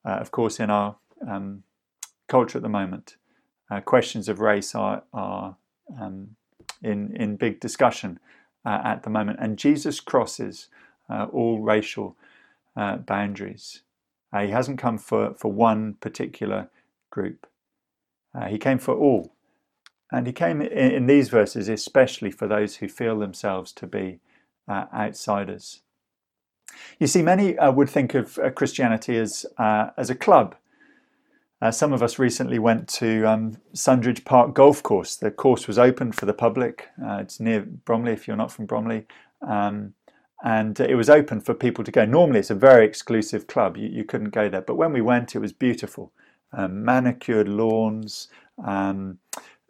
Uh, 0.05 0.19
of 0.21 0.31
course, 0.31 0.61
in 0.61 0.69
our 0.69 0.97
um, 1.27 1.63
culture 2.29 2.59
at 2.59 2.63
the 2.63 2.69
moment, 2.69 3.17
uh, 3.71 3.81
questions 3.81 4.29
of 4.29 4.41
race 4.41 4.75
are 4.75 5.05
are 5.15 5.57
um, 5.99 6.37
in, 6.83 7.17
in 7.17 7.37
big 7.37 7.61
discussion 7.61 8.21
uh, 8.65 8.81
at 8.85 9.03
the 9.03 9.11
moment. 9.11 9.39
And 9.41 9.59
Jesus 9.59 10.01
crosses 10.01 10.69
uh, 11.09 11.27
all 11.33 11.61
racial 11.61 12.17
uh, 12.77 12.97
boundaries. 12.97 13.83
Uh, 14.33 14.43
he 14.43 14.51
hasn't 14.51 14.79
come 14.79 14.99
for, 14.99 15.35
for 15.35 15.53
one 15.53 15.95
particular 16.01 16.69
group, 17.11 17.47
uh, 18.35 18.47
he 18.47 18.59
came 18.59 18.79
for 18.79 18.95
all. 18.95 19.33
And 20.11 20.27
he 20.27 20.33
came 20.33 20.61
in, 20.61 20.91
in, 20.91 21.07
these 21.07 21.29
verses 21.29 21.69
especially 21.69 22.31
for 22.31 22.47
those 22.47 22.77
who 22.77 22.89
feel 22.89 23.19
themselves 23.19 23.73
to 23.73 23.87
be 23.87 24.21
uh, 24.69 24.87
outsiders. 24.93 25.81
You 26.99 27.07
see, 27.07 27.23
many 27.23 27.57
would 27.61 27.89
think 27.89 28.15
of 28.15 28.39
Christianity 28.57 29.17
as, 29.17 29.47
as 29.59 30.11
a 30.11 30.15
club 30.15 30.57
uh, 31.65 31.71
some 31.71 31.95
of 31.95 32.03
us 32.03 32.19
recently 32.19 32.59
went 32.59 32.87
to 32.87 33.25
um, 33.25 33.57
Sundridge 33.73 34.27
Park 34.27 34.53
Golf 34.53 34.83
Course. 34.83 35.17
The 35.17 35.31
course 35.31 35.67
was 35.67 35.79
open 35.79 36.13
for 36.13 36.27
the 36.27 36.35
public. 36.35 36.89
Uh, 37.03 37.17
it's 37.23 37.41
near 37.41 37.63
Bromley 37.63 38.13
if 38.13 38.29
you're 38.29 38.37
not 38.37 38.53
from 38.53 38.67
Bromley. 38.67 39.07
Um, 39.41 39.95
and 40.45 40.79
it 40.79 40.95
was 40.95 41.09
open 41.09 41.41
for 41.41 41.55
people 41.55 41.83
to 41.83 41.91
go. 41.91 42.05
Normally, 42.05 42.41
it's 42.41 42.51
a 42.51 42.55
very 42.55 42.85
exclusive 42.85 43.47
club. 43.47 43.79
You, 43.79 43.89
you 43.89 44.05
couldn't 44.05 44.29
go 44.29 44.51
there. 44.51 44.61
But 44.61 44.75
when 44.75 44.93
we 44.93 45.01
went, 45.01 45.35
it 45.35 45.39
was 45.39 45.55
beautiful. 45.55 46.13
Um, 46.53 46.85
manicured 46.85 47.49
lawns, 47.49 48.29
um, 48.63 49.19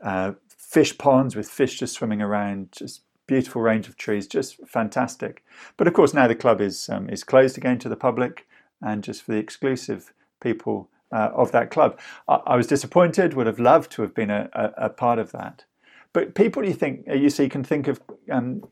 uh, 0.02 0.32
fish 0.48 0.98
ponds 0.98 1.36
with 1.36 1.48
fish 1.48 1.78
just 1.78 1.94
swimming 1.94 2.20
around, 2.20 2.72
just 2.72 3.02
beautiful 3.28 3.62
range 3.62 3.86
of 3.86 3.96
trees, 3.96 4.26
just 4.26 4.56
fantastic. 4.66 5.44
But 5.76 5.86
of 5.86 5.94
course, 5.94 6.12
now 6.12 6.26
the 6.26 6.34
club 6.34 6.60
is, 6.60 6.88
um, 6.88 7.08
is 7.08 7.22
closed 7.22 7.56
again 7.56 7.78
to 7.78 7.88
the 7.88 7.94
public 7.94 8.48
and 8.82 9.04
just 9.04 9.22
for 9.22 9.30
the 9.30 9.38
exclusive 9.38 10.12
people 10.40 10.88
uh, 11.14 11.30
of 11.35 11.52
that 11.52 11.71
club. 11.71 11.99
I, 12.28 12.40
I, 12.47 12.56
was 12.56 12.66
disappointed, 12.66 13.35
would 13.35 13.47
have 13.47 13.61
loved 13.61 13.90
to 13.92 14.02
have 14.02 14.14
been 14.14 14.30
a, 14.30 14.50
a, 14.52 14.87
a, 14.87 14.90
part 14.90 15.18
of 15.18 15.30
that. 15.33 15.64
But 16.12 16.35
people 16.35 16.64
you 16.64 16.75
think 16.75 17.06
you 17.06 17.30
see 17.30 17.49
can 17.49 17.62
think 17.64 17.88
of 17.88 18.00
um, 18.30 18.64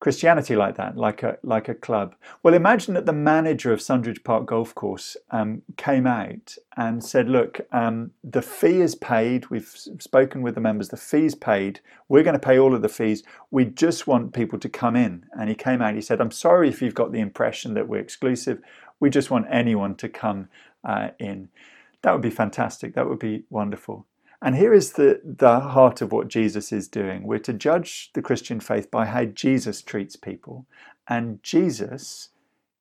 Christianity 0.00 0.54
like 0.54 0.76
that, 0.76 0.96
like 0.96 1.24
a 1.24 1.38
like 1.42 1.68
a 1.68 1.74
club. 1.74 2.14
Well, 2.42 2.54
imagine 2.54 2.94
that 2.94 3.06
the 3.06 3.12
manager 3.12 3.72
of 3.72 3.80
Sundridge 3.80 4.22
Park 4.22 4.46
Golf 4.46 4.72
Course 4.72 5.16
um, 5.32 5.62
came 5.76 6.06
out 6.06 6.54
and 6.76 7.02
said, 7.02 7.28
"Look, 7.28 7.60
um, 7.72 8.12
the 8.22 8.42
fee 8.42 8.80
is 8.80 8.94
paid. 8.94 9.50
We've 9.50 9.68
spoken 9.98 10.42
with 10.42 10.54
the 10.54 10.60
members. 10.60 10.90
The 10.90 10.96
fee's 10.96 11.34
paid. 11.34 11.80
We're 12.08 12.22
going 12.22 12.38
to 12.38 12.46
pay 12.46 12.60
all 12.60 12.76
of 12.76 12.82
the 12.82 12.88
fees. 12.88 13.24
We 13.50 13.64
just 13.64 14.06
want 14.06 14.34
people 14.34 14.60
to 14.60 14.68
come 14.68 14.94
in." 14.94 15.24
And 15.38 15.48
he 15.48 15.56
came 15.56 15.82
out. 15.82 15.96
He 15.96 16.00
said, 16.00 16.20
"I'm 16.20 16.30
sorry 16.30 16.68
if 16.68 16.80
you've 16.80 16.94
got 16.94 17.10
the 17.10 17.20
impression 17.20 17.74
that 17.74 17.88
we're 17.88 18.00
exclusive. 18.00 18.60
We 19.00 19.10
just 19.10 19.30
want 19.30 19.46
anyone 19.50 19.96
to 19.96 20.08
come 20.08 20.48
uh, 20.84 21.08
in. 21.18 21.48
That 22.02 22.12
would 22.12 22.22
be 22.22 22.30
fantastic. 22.30 22.94
That 22.94 23.08
would 23.08 23.18
be 23.18 23.44
wonderful. 23.50 24.06
And 24.40 24.54
here 24.54 24.72
is 24.72 24.92
the, 24.92 25.20
the 25.24 25.58
heart 25.60 26.00
of 26.00 26.12
what 26.12 26.28
Jesus 26.28 26.72
is 26.72 26.86
doing. 26.86 27.24
We're 27.24 27.38
to 27.40 27.52
judge 27.52 28.10
the 28.12 28.22
Christian 28.22 28.60
faith 28.60 28.90
by 28.90 29.06
how 29.06 29.24
Jesus 29.24 29.82
treats 29.82 30.14
people. 30.14 30.66
And 31.08 31.42
Jesus 31.42 32.28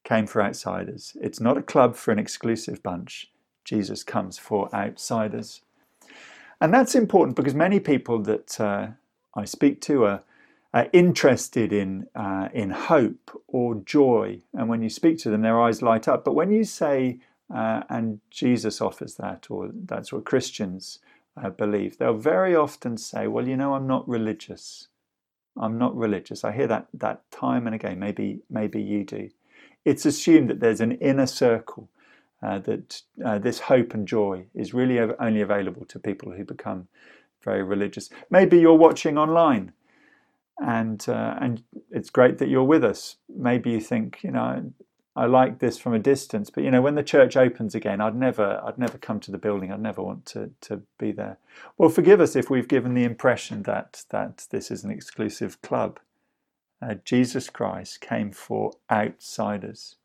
came 0.04 0.28
for 0.28 0.44
outsiders. 0.44 1.18
It's 1.20 1.40
not 1.40 1.58
a 1.58 1.64
club 1.64 1.96
for 1.96 2.12
an 2.12 2.20
exclusive 2.20 2.84
bunch. 2.84 3.32
Jesus 3.66 4.04
comes 4.04 4.38
for 4.38 4.74
outsiders. 4.74 5.62
And 6.62 6.74
that's 6.74 6.96
important 6.96 7.36
because 7.36 7.56
many 7.56 7.80
people 7.80 8.20
that 8.24 8.60
uh, 8.60 8.88
I 9.34 9.46
speak 9.46 9.82
to 9.82 10.06
are, 10.06 10.24
are 10.74 10.88
interested 10.94 11.74
in, 11.74 12.08
uh, 12.16 12.50
in 12.54 12.70
hope 12.70 13.44
or 13.48 13.76
joy. 13.76 14.42
And 14.54 14.70
when 14.70 14.82
you 14.82 14.90
speak 14.90 15.18
to 15.20 15.30
them, 15.30 15.42
their 15.42 15.60
eyes 15.60 15.82
light 15.82 16.08
up. 16.08 16.24
But 16.24 16.36
when 16.36 16.52
you 16.52 16.64
say 16.64 17.20
uh, 17.54 17.84
and 17.90 18.20
Jesus 18.30 18.82
offers 18.82 19.16
that, 19.16 19.48
or 19.50 19.70
that's 19.74 20.12
what 20.12 20.26
Christians 20.26 21.00
uh, 21.42 21.50
believe. 21.50 21.98
They'll 21.98 22.18
very 22.18 22.56
often 22.56 22.98
say, 22.98 23.28
"Well, 23.28 23.48
you 23.48 23.58
know, 23.58 23.74
I'm 23.74 23.88
not 23.88 24.08
religious. 24.08 24.88
I'm 25.56 25.78
not 25.78 25.96
religious." 25.96 26.44
I 26.44 26.52
hear 26.52 26.68
that 26.68 26.88
that 26.94 27.30
time 27.32 27.66
and 27.68 27.76
again. 27.76 28.00
Maybe 28.00 28.42
maybe 28.50 28.82
you 28.82 29.04
do. 29.04 29.30
It's 29.86 30.06
assumed 30.06 30.50
that 30.50 30.60
there's 30.60 30.82
an 30.82 30.94
inner 30.94 31.28
circle 31.28 31.90
uh, 32.44 32.60
that 32.60 33.02
uh, 33.24 33.40
this 33.40 33.60
hope 33.60 33.94
and 33.94 34.08
joy 34.08 34.46
is 34.54 34.74
really 34.74 35.00
only 35.00 35.42
available 35.42 35.86
to 35.86 36.00
people 36.00 36.32
who 36.34 36.44
become 36.44 36.88
very 37.44 37.64
religious. 37.64 38.10
Maybe 38.30 38.60
you're 38.60 38.76
watching 38.76 39.18
online 39.18 39.72
and 40.60 41.06
uh, 41.08 41.36
and 41.40 41.64
it's 41.92 42.10
great 42.10 42.38
that 42.40 42.50
you're 42.50 42.64
with 42.64 42.84
us. 42.84 43.18
Maybe 43.30 43.72
you 43.72 43.80
think, 43.80 44.20
you 44.24 44.32
know, 44.32 44.72
I 45.18 45.26
like 45.26 45.58
this 45.58 45.80
from 45.80 45.96
a 45.96 46.00
distance, 46.00 46.52
but 46.52 46.64
you 46.64 46.70
know, 46.70 46.82
when 46.84 46.94
the 46.94 47.02
church 47.02 47.36
opens 47.36 47.74
again, 47.74 48.02
I'd 48.02 48.16
never, 48.16 48.62
I'd 48.64 48.78
never 48.78 49.00
come 49.00 49.20
to 49.22 49.32
the 49.32 49.40
building. 49.40 49.72
I'd 49.72 49.82
never 49.82 50.04
want 50.04 50.28
to 50.28 50.52
to 50.62 50.84
be 51.00 51.12
there. 51.12 51.40
Well, 51.76 51.90
forgive 51.90 52.22
us 52.22 52.36
if 52.36 52.52
we've 52.52 52.68
given 52.68 52.94
the 52.94 53.04
impression 53.04 53.64
that 53.64 54.04
that 54.12 54.46
this 54.52 54.70
is 54.70 54.84
an 54.84 54.92
exclusive 54.92 55.60
club. 55.64 56.00
Uh, 56.80 56.96
Jesus 57.04 57.50
Christ 57.50 58.00
came 58.00 58.32
for 58.32 58.74
outsiders. 58.92 59.96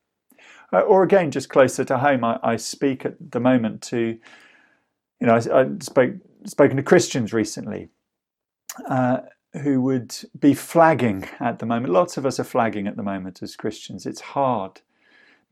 Uh, 0.72 0.80
or 0.80 1.02
again, 1.02 1.30
just 1.30 1.50
closer 1.50 1.84
to 1.84 1.98
home, 1.98 2.24
I, 2.24 2.40
I, 2.42 2.56
speak 2.56 3.04
at 3.04 3.32
the 3.32 3.38
moment 3.38 3.82
to, 3.82 4.18
you 5.20 5.26
know, 5.26 5.34
I, 5.34 5.60
I 5.60 5.66
spoke 5.80 6.14
spoken 6.46 6.78
to 6.78 6.82
Christians 6.82 7.34
recently, 7.34 7.90
uh, 8.88 9.18
who 9.62 9.82
would 9.82 10.16
be 10.40 10.54
flagging 10.54 11.28
at 11.38 11.58
the 11.58 11.66
moment. 11.66 11.92
Lots 11.92 12.16
of 12.16 12.24
us 12.24 12.40
are 12.40 12.44
flagging 12.44 12.86
at 12.86 12.96
the 12.96 13.02
moment 13.02 13.42
as 13.42 13.56
Christians. 13.56 14.06
It's 14.06 14.22
hard. 14.22 14.80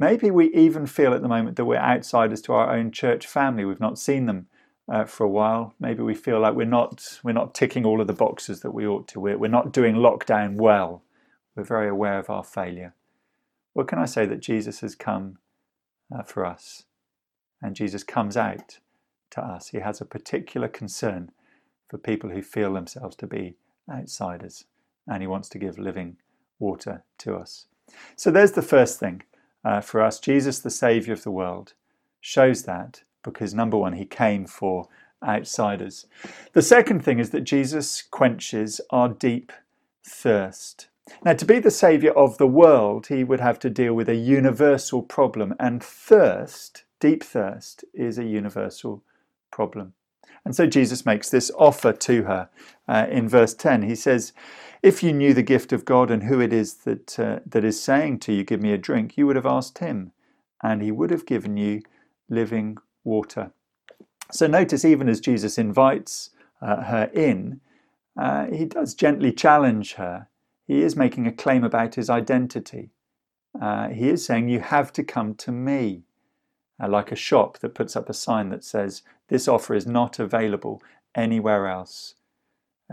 Maybe 0.01 0.31
we 0.31 0.51
even 0.55 0.87
feel 0.87 1.13
at 1.13 1.21
the 1.21 1.29
moment 1.29 1.57
that 1.57 1.67
we're 1.67 1.77
outsiders 1.77 2.41
to 2.43 2.55
our 2.55 2.75
own 2.75 2.91
church 2.91 3.27
family. 3.27 3.67
We've 3.67 3.79
not 3.79 3.99
seen 3.99 4.25
them 4.25 4.47
uh, 4.91 5.05
for 5.05 5.25
a 5.25 5.29
while. 5.29 5.75
Maybe 5.79 6.03
we 6.03 6.15
feel 6.15 6.41
like 6.41 6.55
we're 6.55 6.65
not 6.65 7.21
we're 7.23 7.33
not 7.33 7.55
ticking 7.55 7.85
all 7.85 8.01
of 8.01 8.07
the 8.07 8.15
boxes 8.15 8.61
that 8.61 8.71
we 8.71 8.87
ought 8.87 9.07
to. 9.09 9.21
We're, 9.21 9.37
we're 9.37 9.49
not 9.49 9.75
doing 9.75 9.97
lockdown 9.97 10.57
well. 10.57 11.03
We're 11.55 11.65
very 11.65 11.91
aware 11.91 12.19
of 12.19 12.31
our 12.31 12.43
failure. 12.43 12.95
What 13.75 13.89
can 13.89 13.99
I 13.99 14.07
say 14.07 14.25
that 14.25 14.41
Jesus 14.41 14.81
has 14.81 14.95
come 14.95 15.37
uh, 16.11 16.23
for 16.23 16.47
us, 16.47 16.85
and 17.61 17.77
Jesus 17.77 18.03
comes 18.03 18.39
out 18.39 18.79
to 19.33 19.43
us. 19.43 19.69
He 19.69 19.81
has 19.81 20.01
a 20.01 20.07
particular 20.07 20.67
concern 20.67 21.31
for 21.91 21.99
people 21.99 22.31
who 22.31 22.41
feel 22.41 22.73
themselves 22.73 23.17
to 23.17 23.27
be 23.27 23.57
outsiders, 23.93 24.65
and 25.07 25.23
he 25.23 25.27
wants 25.27 25.51
to 25.51 25.59
give 25.59 25.79
living 25.79 26.17
water 26.59 27.05
to 27.19 27.37
us. 27.37 27.67
So 28.17 28.31
there's 28.31 28.53
the 28.53 28.63
first 28.63 28.99
thing 28.99 29.25
uh, 29.65 29.81
for 29.81 30.03
us. 30.03 30.19
Jesus, 30.19 30.59
the 30.59 30.71
Saviour 30.71 31.15
of 31.15 31.23
the 31.23 31.31
world, 31.31 31.75
shows 32.21 32.65
that 32.65 33.03
because 33.23 33.55
number 33.55 33.77
one, 33.77 33.95
he 33.95 34.05
came 34.05 34.47
for 34.47 34.89
outsiders. 35.23 36.07
The 36.53 36.63
second 36.63 37.05
thing 37.05 37.19
is 37.19 37.31
that 37.31 37.43
Jesus 37.43 38.03
quenches 38.03 38.81
our 38.91 39.09
deep 39.09 39.53
thirst. 40.07 40.89
Now, 41.25 41.35
to 41.35 41.45
be 41.45 41.59
the 41.59 41.71
Saviour 41.71 42.17
of 42.17 42.39
the 42.39 42.47
world, 42.47 43.09
he 43.09 43.25
would 43.25 43.41
have 43.41 43.59
to 43.61 43.71
deal 43.71 43.95
with 43.95 44.09
a 44.09 44.15
universal 44.15 45.03
problem, 45.03 45.55
and 45.59 45.83
thirst, 45.83 46.85
deep 47.01 47.25
thirst, 47.25 47.85
is 47.93 48.19
a 48.19 48.25
universal 48.25 49.03
problem. 49.51 49.95
And 50.45 50.55
so 50.57 50.67
Jesus 50.67 51.05
makes 51.05 51.29
this 51.29 51.51
offer 51.59 51.93
to 51.93 52.23
her 52.23 52.49
uh, 52.89 53.07
in 53.11 53.29
verse 53.29 53.55
10. 53.55 53.83
He 53.83 53.95
says, 53.95 54.33
If 54.83 55.03
you 55.03 55.13
knew 55.13 55.35
the 55.35 55.43
gift 55.43 55.73
of 55.73 55.85
God 55.85 56.11
and 56.11 56.23
who 56.23 56.41
it 56.41 56.53
is 56.55 56.75
that, 56.85 57.19
uh, 57.19 57.41
that 57.45 57.65
is 57.65 57.83
saying 57.83 58.21
to 58.21 58.33
you, 58.33 58.45
Give 58.45 58.63
me 58.63 58.73
a 58.73 58.79
drink, 58.79 59.17
you 59.17 59.27
would 59.27 59.37
have 59.37 59.47
asked 59.47 59.79
him, 59.79 60.13
and 60.63 60.81
he 60.83 60.91
would 60.91 61.11
have 61.11 61.27
given 61.27 61.57
you 61.57 61.83
living 62.31 62.79
water. 63.05 63.53
So 64.33 64.47
notice, 64.47 64.85
even 64.85 65.09
as 65.09 65.21
Jesus 65.21 65.59
invites 65.59 66.31
uh, 66.63 66.85
her 66.85 67.11
in, 67.13 67.61
uh, 68.19 68.47
he 68.47 68.65
does 68.65 68.95
gently 68.95 69.33
challenge 69.33 69.95
her. 69.95 70.29
He 70.67 70.83
is 70.83 70.97
making 70.97 71.27
a 71.27 71.33
claim 71.33 71.65
about 71.65 71.97
his 71.97 72.09
identity. 72.09 72.91
Uh, 73.61 73.89
he 73.89 74.09
is 74.09 74.25
saying, 74.25 74.49
You 74.49 74.61
have 74.61 74.93
to 74.95 75.05
come 75.05 75.35
to 75.37 75.53
me. 75.53 76.05
Uh, 76.83 76.89
like 76.89 77.13
a 77.13 77.17
shop 77.17 77.59
that 77.59 77.75
puts 77.75 77.97
up 77.97 78.09
a 78.09 78.15
sign 78.15 78.49
that 78.49 78.65
says, 78.65 79.03
This 79.29 79.47
offer 79.47 79.75
is 79.75 79.87
not 79.87 80.19
available 80.19 80.81
anywhere 81.15 81.67
else. 81.67 82.15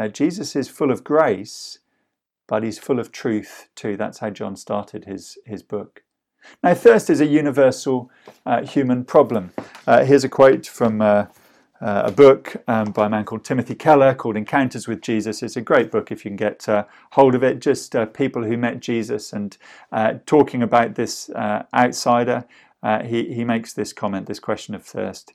Jesus 0.07 0.55
is 0.55 0.69
full 0.69 0.91
of 0.91 1.03
grace, 1.03 1.79
but 2.47 2.63
he's 2.63 2.77
full 2.77 2.99
of 2.99 3.11
truth 3.11 3.69
too. 3.75 3.97
That's 3.97 4.19
how 4.19 4.29
John 4.29 4.55
started 4.55 5.05
his, 5.05 5.37
his 5.45 5.63
book. 5.63 6.03
Now, 6.63 6.73
thirst 6.73 7.09
is 7.09 7.21
a 7.21 7.25
universal 7.25 8.09
uh, 8.45 8.65
human 8.65 9.03
problem. 9.05 9.51
Uh, 9.85 10.05
here's 10.05 10.23
a 10.23 10.29
quote 10.29 10.65
from 10.65 11.01
uh, 11.01 11.25
uh, 11.81 12.03
a 12.05 12.11
book 12.11 12.55
um, 12.67 12.91
by 12.91 13.05
a 13.05 13.09
man 13.09 13.25
called 13.25 13.43
Timothy 13.43 13.75
Keller 13.75 14.13
called 14.13 14.37
Encounters 14.37 14.87
with 14.87 15.01
Jesus. 15.01 15.43
It's 15.43 15.57
a 15.57 15.61
great 15.61 15.91
book 15.91 16.11
if 16.11 16.23
you 16.23 16.29
can 16.29 16.37
get 16.37 16.67
uh, 16.69 16.85
hold 17.11 17.35
of 17.35 17.43
it. 17.43 17.59
Just 17.59 17.95
people 18.13 18.43
who 18.43 18.57
met 18.57 18.79
Jesus 18.79 19.33
and 19.33 19.57
talking 20.25 20.63
about 20.63 20.95
this 20.95 21.29
outsider. 21.73 22.45
he, 23.05 23.33
he 23.33 23.43
makes 23.43 23.73
this 23.73 23.93
comment, 23.93 24.27
this 24.27 24.39
question 24.39 24.73
of 24.73 24.83
thirst, 24.83 25.33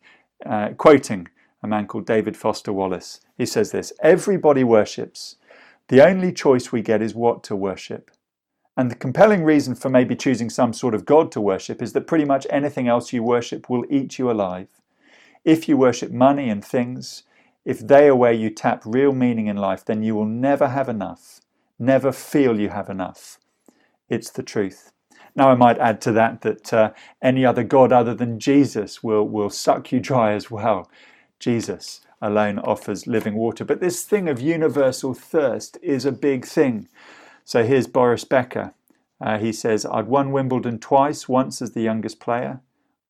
quoting 0.78 1.28
a 1.62 1.68
man 1.68 1.86
called 1.86 2.06
David 2.06 2.36
Foster 2.36 2.72
Wallace. 2.72 3.20
He 3.38 3.46
says 3.46 3.70
this 3.70 3.92
Everybody 4.02 4.64
worships. 4.64 5.36
The 5.88 6.04
only 6.04 6.32
choice 6.32 6.72
we 6.72 6.82
get 6.82 7.02
is 7.02 7.14
what 7.14 7.42
to 7.44 7.56
worship. 7.56 8.10
And 8.76 8.90
the 8.90 8.96
compelling 8.96 9.44
reason 9.44 9.74
for 9.74 9.90
maybe 9.90 10.16
choosing 10.16 10.48
some 10.48 10.72
sort 10.72 10.94
of 10.94 11.04
God 11.04 11.30
to 11.32 11.40
worship 11.40 11.82
is 11.82 11.92
that 11.92 12.06
pretty 12.06 12.24
much 12.24 12.46
anything 12.48 12.88
else 12.88 13.12
you 13.12 13.22
worship 13.22 13.68
will 13.68 13.84
eat 13.90 14.18
you 14.18 14.30
alive. 14.30 14.68
If 15.44 15.68
you 15.68 15.76
worship 15.76 16.10
money 16.10 16.48
and 16.48 16.64
things, 16.64 17.24
if 17.64 17.80
they 17.80 18.08
are 18.08 18.16
where 18.16 18.32
you 18.32 18.48
tap 18.48 18.82
real 18.86 19.12
meaning 19.12 19.46
in 19.46 19.56
life, 19.56 19.84
then 19.84 20.02
you 20.02 20.14
will 20.14 20.26
never 20.26 20.68
have 20.68 20.88
enough, 20.88 21.40
never 21.78 22.12
feel 22.12 22.58
you 22.58 22.70
have 22.70 22.88
enough. 22.88 23.38
It's 24.08 24.30
the 24.30 24.42
truth. 24.42 24.92
Now, 25.34 25.50
I 25.50 25.54
might 25.54 25.78
add 25.78 26.00
to 26.02 26.12
that 26.12 26.42
that 26.42 26.72
uh, 26.72 26.92
any 27.22 27.44
other 27.44 27.64
God 27.64 27.92
other 27.92 28.14
than 28.14 28.38
Jesus 28.38 29.02
will, 29.02 29.26
will 29.26 29.50
suck 29.50 29.92
you 29.92 30.00
dry 30.00 30.32
as 30.32 30.50
well. 30.50 30.90
Jesus 31.42 32.02
alone 32.20 32.60
offers 32.60 33.08
living 33.08 33.34
water. 33.34 33.64
But 33.64 33.80
this 33.80 34.04
thing 34.04 34.28
of 34.28 34.40
universal 34.40 35.12
thirst 35.12 35.76
is 35.82 36.04
a 36.04 36.12
big 36.12 36.46
thing. 36.46 36.88
So 37.44 37.64
here's 37.64 37.88
Boris 37.88 38.22
Becker. 38.22 38.74
Uh, 39.20 39.38
he 39.38 39.52
says, 39.52 39.84
I'd 39.84 40.06
won 40.06 40.30
Wimbledon 40.30 40.78
twice, 40.78 41.28
once 41.28 41.60
as 41.60 41.72
the 41.72 41.82
youngest 41.82 42.20
player. 42.20 42.60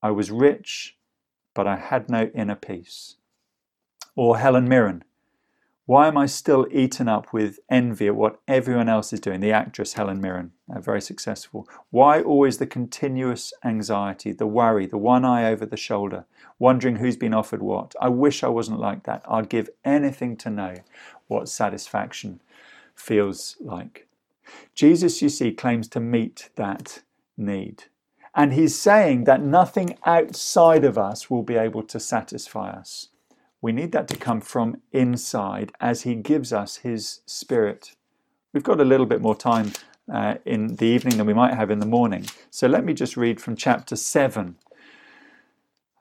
I 0.02 0.12
was 0.12 0.30
rich, 0.30 0.96
but 1.54 1.66
I 1.66 1.76
had 1.76 2.08
no 2.08 2.30
inner 2.34 2.54
peace. 2.54 3.16
Or 4.16 4.38
Helen 4.38 4.66
Mirren. 4.66 5.04
Why 5.84 6.06
am 6.06 6.16
I 6.16 6.26
still 6.26 6.68
eaten 6.70 7.08
up 7.08 7.32
with 7.32 7.58
envy 7.68 8.06
at 8.06 8.14
what 8.14 8.40
everyone 8.46 8.88
else 8.88 9.12
is 9.12 9.18
doing? 9.18 9.40
The 9.40 9.50
actress 9.50 9.94
Helen 9.94 10.20
Mirren, 10.20 10.52
very 10.68 11.00
successful. 11.00 11.68
Why 11.90 12.22
always 12.22 12.58
the 12.58 12.68
continuous 12.68 13.52
anxiety, 13.64 14.30
the 14.30 14.46
worry, 14.46 14.86
the 14.86 14.96
one 14.96 15.24
eye 15.24 15.44
over 15.44 15.66
the 15.66 15.76
shoulder, 15.76 16.24
wondering 16.60 16.96
who's 16.96 17.16
been 17.16 17.34
offered 17.34 17.62
what? 17.62 17.96
I 18.00 18.10
wish 18.10 18.44
I 18.44 18.48
wasn't 18.48 18.78
like 18.78 19.02
that. 19.04 19.24
I'd 19.28 19.48
give 19.48 19.70
anything 19.84 20.36
to 20.38 20.50
know 20.50 20.76
what 21.26 21.48
satisfaction 21.48 22.40
feels 22.94 23.56
like. 23.60 24.06
Jesus, 24.76 25.20
you 25.20 25.28
see, 25.28 25.50
claims 25.50 25.88
to 25.88 26.00
meet 26.00 26.50
that 26.54 27.02
need. 27.36 27.84
And 28.36 28.52
he's 28.52 28.78
saying 28.78 29.24
that 29.24 29.42
nothing 29.42 29.98
outside 30.06 30.84
of 30.84 30.96
us 30.96 31.28
will 31.28 31.42
be 31.42 31.56
able 31.56 31.82
to 31.82 31.98
satisfy 31.98 32.70
us. 32.70 33.08
We 33.62 33.72
need 33.72 33.92
that 33.92 34.08
to 34.08 34.16
come 34.16 34.42
from 34.42 34.82
inside 34.92 35.72
as 35.80 36.02
he 36.02 36.16
gives 36.16 36.52
us 36.52 36.78
his 36.78 37.20
spirit. 37.26 37.96
We've 38.52 38.64
got 38.64 38.80
a 38.80 38.84
little 38.84 39.06
bit 39.06 39.22
more 39.22 39.36
time 39.36 39.72
uh, 40.12 40.36
in 40.44 40.76
the 40.76 40.86
evening 40.86 41.16
than 41.16 41.26
we 41.26 41.34
might 41.34 41.54
have 41.54 41.70
in 41.70 41.80
the 41.80 41.86
morning. 41.86 42.26
So 42.50 42.66
let 42.66 42.84
me 42.84 42.94
just 42.94 43.16
read 43.16 43.40
from 43.40 43.56
chapter 43.56 43.96
7. 43.96 44.56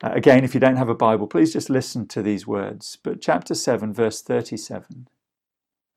Uh, 0.04 0.10
again, 0.12 0.44
if 0.44 0.54
you 0.54 0.60
don't 0.60 0.76
have 0.76 0.90
a 0.90 0.94
Bible, 0.94 1.28
please 1.28 1.52
just 1.54 1.70
listen 1.70 2.08
to 2.08 2.22
these 2.22 2.46
words. 2.46 2.98
But 3.02 3.22
chapter 3.22 3.54
7, 3.54 3.94
verse 3.94 4.22
37 4.22 5.08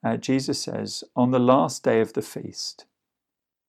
uh, 0.05 0.17
Jesus 0.17 0.61
says, 0.61 1.03
On 1.15 1.31
the 1.31 1.39
last 1.39 1.83
day 1.83 1.99
of 1.99 2.13
the 2.13 2.21
feast, 2.21 2.85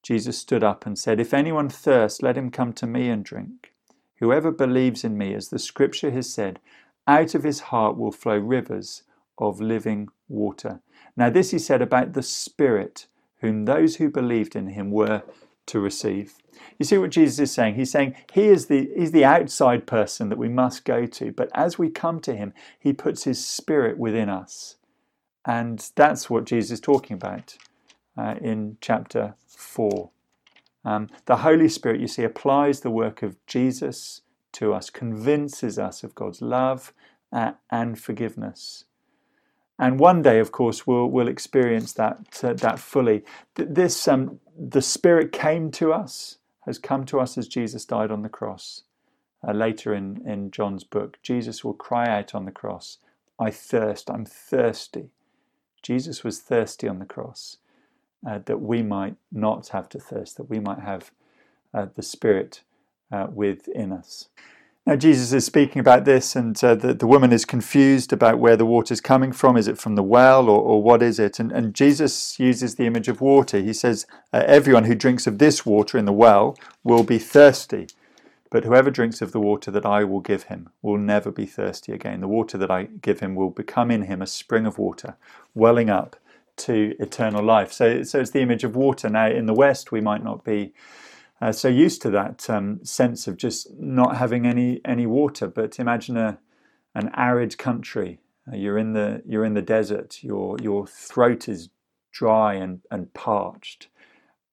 Jesus 0.03 0.39
stood 0.39 0.63
up 0.63 0.85
and 0.85 0.99
said, 0.99 1.19
If 1.19 1.33
anyone 1.33 1.71
thirsts, 1.71 2.23
let 2.23 2.37
him 2.37 2.51
come 2.51 2.75
to 2.75 2.87
me 2.87 3.09
and 3.09 3.25
drink. 3.25 3.73
Whoever 4.21 4.53
believes 4.53 5.03
in 5.03 5.17
me, 5.17 5.35
as 5.35 5.49
the 5.49 5.59
scripture 5.59 6.11
has 6.11 6.33
said, 6.33 6.61
out 7.07 7.35
of 7.35 7.43
his 7.43 7.61
heart 7.61 7.97
will 7.97 8.13
flow 8.13 8.37
rivers 8.39 9.03
of 9.39 9.61
living 9.61 10.09
water. 10.29 10.81
Now, 11.17 11.31
this 11.31 11.51
he 11.51 11.59
said 11.59 11.83
about 11.83 12.13
the 12.13 12.23
Spirit, 12.23 13.07
whom 13.41 13.65
those 13.65 13.97
who 13.97 14.11
believed 14.11 14.57
in 14.57 14.69
him 14.69 14.91
were 14.91 15.23
to 15.67 15.81
receive. 15.81 16.35
You 16.79 16.85
see 16.85 16.99
what 16.99 17.11
Jesus 17.11 17.39
is 17.39 17.53
saying? 17.53 17.75
He's 17.75 17.91
saying 17.91 18.15
he 18.33 18.45
is 18.45 18.67
the, 18.67 18.91
he's 18.97 19.13
the 19.13 19.25
outside 19.25 19.87
person 19.87 20.29
that 20.29 20.39
we 20.39 20.49
must 20.49 20.85
go 20.85 21.07
to, 21.07 21.33
but 21.33 21.51
as 21.55 21.79
we 21.79 21.91
come 21.91 22.21
to 22.21 22.35
him, 22.35 22.53
he 22.79 22.93
puts 22.93 23.25
his 23.25 23.45
Spirit 23.45 23.99
within 23.99 24.29
us. 24.29 24.77
And 25.45 25.91
that's 25.95 26.29
what 26.29 26.45
Jesus 26.45 26.73
is 26.73 26.81
talking 26.81 27.15
about 27.15 27.57
uh, 28.17 28.35
in 28.41 28.79
chapter 28.81 29.35
4. 29.47 30.11
Um, 30.85 31.09
the 31.27 31.39
Holy 31.39 31.69
Spirit, 31.69 32.01
you 32.01 32.09
see, 32.09 32.23
applies 32.23 32.81
the 32.81 32.91
work 32.91 33.23
of 33.23 33.37
Jesus 33.47 34.23
to 34.57 34.75
us, 34.75 34.91
convinces 34.91 35.79
us 35.79 36.05
of 36.05 36.15
God's 36.15 36.43
love 36.43 36.93
and 37.33 37.99
forgiveness. 37.99 38.85
And 39.79 40.01
one 40.01 40.23
day, 40.23 40.39
of 40.39 40.53
course, 40.53 40.87
we'll, 40.87 41.07
we'll 41.07 41.29
experience 41.29 41.93
that, 41.95 42.41
uh, 42.43 42.55
that 42.55 42.79
fully. 42.79 43.25
This, 43.55 44.09
um, 44.09 44.41
the 44.59 44.81
Spirit 44.81 45.33
came 45.33 45.71
to 45.73 45.93
us, 45.93 46.39
has 46.65 46.79
come 46.79 47.05
to 47.07 47.21
us 47.21 47.37
as 47.37 47.47
Jesus 47.47 47.85
died 47.85 48.11
on 48.11 48.23
the 48.23 48.31
cross. 48.31 48.83
Uh, 49.47 49.53
later 49.53 49.95
in, 49.95 50.23
in 50.27 50.51
John's 50.51 50.83
book, 50.83 51.19
Jesus 51.23 51.63
will 51.63 51.75
cry 51.75 52.09
out 52.09 52.35
on 52.35 52.47
the 52.47 52.51
cross, 52.51 52.99
I 53.39 53.51
thirst, 53.51 54.11
I'm 54.11 54.25
thirsty. 54.25 55.11
Jesus 55.83 56.25
was 56.25 56.41
thirsty 56.41 56.89
on 56.89 56.99
the 56.99 57.05
cross 57.05 57.59
uh, 58.27 58.41
that 58.47 58.61
we 58.61 58.83
might 58.83 59.17
not 59.31 59.69
have 59.69 59.89
to 59.91 60.01
thirst, 60.01 60.39
that 60.39 60.49
we 60.49 60.59
might 60.59 60.81
have 60.81 61.11
uh, 61.75 61.87
the 61.95 62.03
Spirit 62.03 62.63
uh, 63.11 63.27
within 63.33 63.93
us. 63.93 64.29
Now, 64.87 64.95
Jesus 64.95 65.33
is 65.33 65.45
speaking 65.45 65.81
about 65.81 66.05
this, 66.05 66.37
and 66.37 66.63
uh, 66.63 66.77
the, 66.77 66.95
the 66.95 67.09
woman 67.09 67.33
is 67.33 67.45
confused 67.45 68.13
about 68.13 68.39
where 68.39 68.57
the 68.57 68.65
water 68.65 68.93
is 68.95 69.01
coming 69.01 69.33
from. 69.33 69.57
Is 69.57 69.67
it 69.67 69.79
from 69.79 69.97
the 69.97 70.03
well, 70.03 70.49
or, 70.49 70.61
or 70.61 70.81
what 70.81 71.03
is 71.03 71.19
it? 71.19 71.41
And, 71.41 71.51
and, 71.51 71.75
Jesus 71.75 72.39
uses 72.39 72.77
the 72.77 72.87
image 72.87 73.09
of 73.09 73.21
water. 73.21 73.59
He 73.59 73.73
says, 73.73 74.07
uh, 74.33 74.45
Everyone 74.47 74.85
who 74.85 74.95
drinks 74.95 75.27
of 75.27 75.39
this 75.39 75.67
water 75.67 75.99
in 75.99 76.05
the 76.05 76.13
well 76.13 76.57
will 76.85 77.03
be 77.03 77.19
thirsty. 77.19 77.89
But 78.49 78.63
whoever 78.63 78.93
drinks 78.93 79.21
of 79.21 79.33
the 79.33 79.41
water 79.41 79.73
that 79.73 79.85
I 79.85 80.05
will 80.05 80.21
give 80.21 80.45
him 80.45 80.69
will 80.83 80.99
never 80.99 81.33
be 81.33 81.47
thirsty 81.47 81.93
again. 81.93 82.21
The 82.21 82.29
water 82.29 82.57
that 82.57 82.71
I 82.71 82.85
give 82.85 83.19
him 83.19 83.35
will 83.35 83.51
become 83.51 83.91
in 83.91 84.03
him 84.03 84.23
a 84.23 84.27
spring 84.27 84.67
of 84.67 84.79
water, 84.79 85.17
welling 85.53 85.91
up 85.91 86.15
to 86.59 86.95
eternal 87.01 87.43
life. 87.43 87.73
So, 87.73 88.05
so 88.05 88.21
it's 88.21 88.31
the 88.31 88.41
image 88.41 88.63
of 88.63 88.77
water. 88.77 89.11
Now, 89.11 89.27
in 89.27 89.47
the 89.47 89.53
West, 89.53 89.91
we 89.91 90.01
might 90.01 90.23
not 90.23 90.45
be 90.45 90.73
uh, 91.41 91.53
so 91.53 91.69
used 91.69 92.03
to 92.03 92.11
that 92.11 92.49
um, 92.51 92.85
sense 92.85 93.27
of 93.27 93.37
just 93.37 93.69
not 93.79 94.17
having 94.17 94.47
any 94.47 94.81
any 94.85 95.07
water. 95.07 95.47
But 95.47 95.79
imagine 95.79 96.17
a 96.17 96.39
an 96.95 97.11
arid 97.15 97.59
country. 97.59 98.21
Uh, 98.51 98.57
you're 98.57 98.79
in 98.79 98.93
the 98.93 99.23
you're 99.27 99.45
in 99.45 99.55
the 99.55 99.63
desert. 99.63 100.23
Your 100.23 100.57
your 100.63 100.87
throat 100.87 101.49
is 101.49 101.69
dry 102.13 102.55
and, 102.55 102.81
and 102.91 103.13
parched 103.13 103.89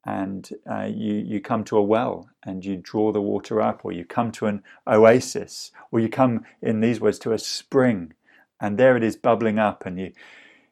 and 0.06 0.50
uh, 0.70 0.84
you, 0.84 1.14
you 1.14 1.40
come 1.40 1.64
to 1.64 1.78
a 1.78 1.82
well 1.84 2.30
and 2.46 2.66
you 2.66 2.76
draw 2.76 3.12
the 3.12 3.22
water 3.22 3.62
up, 3.62 3.86
or 3.86 3.92
you 3.92 4.04
come 4.04 4.32
to 4.34 4.48
an 4.48 4.62
oasis, 4.86 5.72
or 5.92 6.00
you 6.00 6.10
come, 6.10 6.44
in 6.62 6.82
these 6.82 7.00
words, 7.00 7.18
to 7.20 7.32
a 7.32 7.40
spring, 7.40 8.14
and 8.60 8.78
there 8.78 8.98
it 8.98 9.04
is 9.04 9.16
bubbling 9.16 9.60
up, 9.60 9.86
and 9.86 9.98
you, 9.98 10.12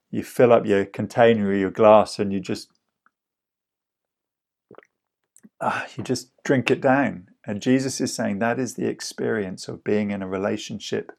you 0.09 0.21
fill 0.21 0.51
up 0.51 0.65
your 0.65 0.83
container 0.83 1.47
or 1.47 1.53
your 1.53 1.71
glass, 1.71 2.19
and 2.19 2.33
you 2.33 2.41
just 2.41 2.69
uh, 5.61 5.85
you 5.95 6.03
just 6.03 6.31
drink 6.43 6.69
it 6.69 6.81
down. 6.81 7.29
And 7.45 7.61
Jesus 7.61 8.01
is 8.01 8.13
saying 8.13 8.39
that 8.39 8.59
is 8.59 8.75
the 8.75 8.87
experience 8.87 9.67
of 9.67 9.83
being 9.83 10.11
in 10.11 10.21
a 10.21 10.27
relationship 10.27 11.11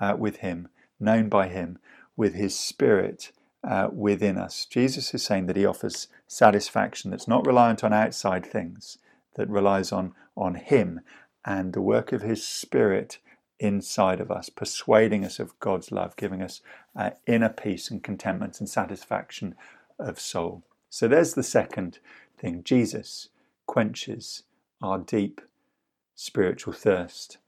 uh, 0.00 0.16
with 0.18 0.38
Him, 0.38 0.68
known 0.98 1.28
by 1.28 1.48
Him, 1.48 1.78
with 2.16 2.34
His 2.34 2.58
Spirit 2.58 3.30
uh, 3.62 3.88
within 3.92 4.38
us. 4.38 4.64
Jesus 4.64 5.12
is 5.14 5.22
saying 5.22 5.46
that 5.46 5.56
he 5.56 5.66
offers 5.66 6.08
satisfaction 6.26 7.10
that's 7.10 7.28
not 7.28 7.46
reliant 7.46 7.84
on 7.84 7.92
outside 7.92 8.44
things, 8.44 8.98
that 9.34 9.48
relies 9.48 9.92
on, 9.92 10.14
on 10.36 10.54
him 10.54 11.00
and 11.44 11.72
the 11.72 11.80
work 11.80 12.12
of 12.12 12.22
his 12.22 12.46
spirit 12.46 13.18
inside 13.58 14.20
of 14.20 14.30
us, 14.30 14.48
persuading 14.48 15.24
us 15.24 15.38
of 15.38 15.58
God's 15.60 15.92
love, 15.92 16.16
giving 16.16 16.42
us 16.42 16.60
uh, 16.96 17.10
inner 17.26 17.50
peace 17.50 17.90
and 17.90 18.02
contentment 18.02 18.60
and 18.60 18.68
satisfaction 18.68 19.54
of 19.98 20.18
soul. 20.18 20.62
So 20.88 21.06
there's 21.06 21.34
the 21.34 21.42
second 21.42 21.98
thing 22.38 22.62
Jesus 22.64 23.28
quenches 23.70 24.42
our 24.82 24.98
deep 24.98 25.40
spiritual 26.16 26.72
thirst. 26.72 27.38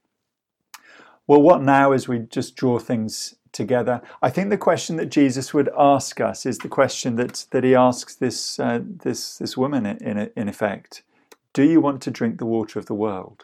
Well, 1.27 1.41
what 1.41 1.61
now 1.61 1.91
as 1.91 2.07
we 2.07 2.19
just 2.19 2.55
draw 2.55 2.79
things 2.79 3.35
together. 3.51 4.01
I 4.21 4.29
think 4.29 4.49
the 4.49 4.57
question 4.57 4.95
that 4.95 5.11
Jesus 5.11 5.53
would 5.53 5.69
ask 5.77 6.21
us 6.21 6.45
is 6.45 6.59
the 6.59 6.69
question 6.69 7.17
that, 7.17 7.45
that 7.51 7.65
he 7.65 7.75
asks 7.75 8.15
this, 8.15 8.57
uh, 8.57 8.79
this, 8.81 9.37
this 9.37 9.57
woman 9.57 9.85
in, 9.85 10.31
in 10.33 10.47
effect 10.47 11.03
Do 11.51 11.63
you 11.63 11.81
want 11.81 12.01
to 12.03 12.11
drink 12.11 12.39
the 12.39 12.45
water 12.45 12.79
of 12.79 12.85
the 12.85 12.95
world? 12.95 13.43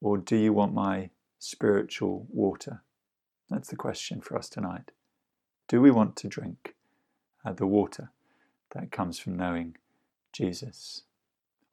Or 0.00 0.16
do 0.16 0.36
you 0.36 0.52
want 0.52 0.72
my 0.72 1.10
spiritual 1.40 2.28
water? 2.30 2.82
That's 3.50 3.68
the 3.68 3.76
question 3.76 4.20
for 4.20 4.38
us 4.38 4.48
tonight. 4.48 4.92
Do 5.66 5.80
we 5.80 5.90
want 5.90 6.14
to 6.16 6.28
drink 6.28 6.76
uh, 7.44 7.52
the 7.52 7.66
water 7.66 8.12
that 8.74 8.92
comes 8.92 9.18
from 9.18 9.36
knowing 9.36 9.76
Jesus? 10.32 11.02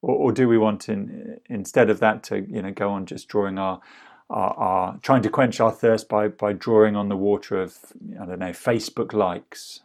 Or, 0.07 0.15
or 0.15 0.31
do 0.31 0.47
we 0.47 0.57
want, 0.57 0.89
in, 0.89 1.39
instead 1.49 1.89
of 1.89 1.99
that, 1.99 2.23
to 2.23 2.45
you 2.49 2.61
know 2.61 2.71
go 2.71 2.89
on 2.89 3.05
just 3.05 3.27
drawing 3.27 3.57
our 3.57 3.81
are 4.29 4.97
trying 5.01 5.21
to 5.21 5.29
quench 5.29 5.59
our 5.59 5.71
thirst 5.71 6.09
by, 6.09 6.27
by 6.27 6.53
drawing 6.53 6.95
on 6.95 7.09
the 7.09 7.15
water 7.15 7.61
of, 7.61 7.77
I 8.21 8.25
don't 8.25 8.39
know, 8.39 8.51
Facebook 8.51 9.13
likes. 9.13 9.81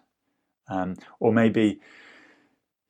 Um, 0.69 0.97
or 1.21 1.33
maybe, 1.33 1.81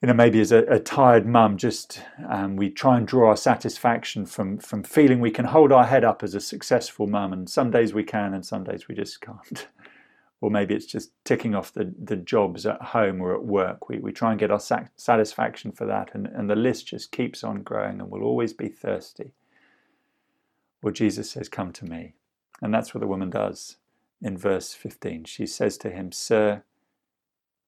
you 0.01 0.07
know, 0.09 0.15
maybe 0.15 0.41
as 0.41 0.53
a, 0.53 0.63
a 0.65 0.79
tired 0.79 1.27
mum, 1.27 1.59
just 1.59 2.01
um, 2.29 2.57
we 2.57 2.71
try 2.71 2.97
and 2.97 3.07
draw 3.07 3.29
our 3.29 3.37
satisfaction 3.37 4.25
from, 4.25 4.59
from 4.59 4.83
feeling 4.83 5.21
we 5.21 5.31
can 5.31 5.45
hold 5.47 5.73
our 5.73 5.85
head 5.85 6.05
up 6.05 6.23
as 6.23 6.35
a 6.35 6.41
successful 6.41 7.07
mum. 7.07 7.33
And 7.33 7.49
some 7.51 7.71
days 7.71 7.93
we 7.93 8.05
can, 8.05 8.35
and 8.35 8.47
some 8.47 8.65
days 8.65 8.89
we 8.89 8.95
just 8.95 9.21
can't. 9.21 9.69
or 10.43 10.51
maybe 10.51 10.75
it's 10.75 10.87
just 10.87 11.13
ticking 11.25 11.55
off 11.55 11.73
the, 11.73 11.95
the 12.03 12.17
jobs 12.17 12.67
at 12.67 12.83
home 12.83 13.23
or 13.23 13.33
at 13.33 13.45
work. 13.45 13.89
We, 13.89 14.01
we 14.01 14.13
try 14.13 14.33
and 14.33 14.41
get 14.41 14.51
our 14.51 14.61
satisfaction 14.61 15.71
for 15.71 15.87
that, 15.87 16.11
and, 16.15 16.27
and 16.27 16.51
the 16.51 16.57
list 16.57 16.89
just 16.89 17.13
keeps 17.13 17.45
on 17.45 17.63
growing, 17.63 18.01
and 18.01 18.11
we'll 18.11 18.25
always 18.25 18.53
be 18.53 18.69
thirsty. 18.69 19.35
Well, 20.83 20.93
Jesus 20.93 21.31
says, 21.31 21.49
Come 21.49 21.73
to 21.75 21.85
me. 21.85 22.15
And 22.61 22.75
that's 22.75 22.93
what 22.93 23.01
the 23.01 23.07
woman 23.07 23.31
does 23.31 23.77
in 24.21 24.37
verse 24.37 24.75
15. 24.75 25.25
She 25.25 25.47
says 25.47 25.79
to 25.79 25.91
him, 25.91 26.11
Sir, 26.11 26.65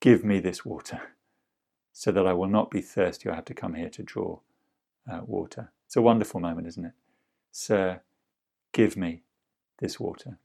give 0.00 0.24
me 0.24 0.40
this 0.40 0.64
water 0.64 1.00
so 1.92 2.10
that 2.10 2.26
I 2.26 2.32
will 2.32 2.48
not 2.48 2.72
be 2.72 2.80
thirsty 2.80 3.28
or 3.28 3.34
have 3.34 3.44
to 3.46 3.54
come 3.54 3.74
here 3.74 3.90
to 3.90 4.02
draw 4.02 4.40
uh, 5.10 5.20
water. 5.24 5.70
It's 5.86 5.96
a 5.96 6.02
wonderful 6.02 6.40
moment, 6.40 6.66
isn't 6.66 6.86
it? 6.86 6.92
Sir, 7.52 8.00
give 8.72 8.96
me 8.96 9.22
this 9.78 10.00
water. 10.00 10.38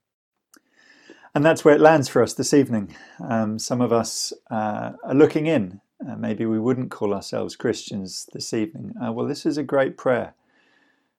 And 1.36 1.46
that's 1.46 1.64
where 1.64 1.76
it 1.76 1.82
lands 1.82 2.08
for 2.08 2.24
us 2.24 2.34
this 2.34 2.54
evening. 2.54 2.96
Um, 3.24 3.60
some 3.60 3.82
of 3.82 3.94
us 3.94 4.34
uh, 4.50 4.94
are 5.04 5.14
looking 5.14 5.46
in. 5.46 5.82
Uh, 6.08 6.16
maybe 6.16 6.46
we 6.46 6.60
wouldn't 6.60 6.92
call 6.92 7.14
ourselves 7.14 7.56
Christians 7.56 8.28
this 8.34 8.54
evening. 8.54 8.94
Uh, 9.04 9.12
well, 9.12 9.28
this 9.28 9.46
is 9.46 9.58
a 9.58 9.64
great 9.64 9.98
prayer 9.98 10.34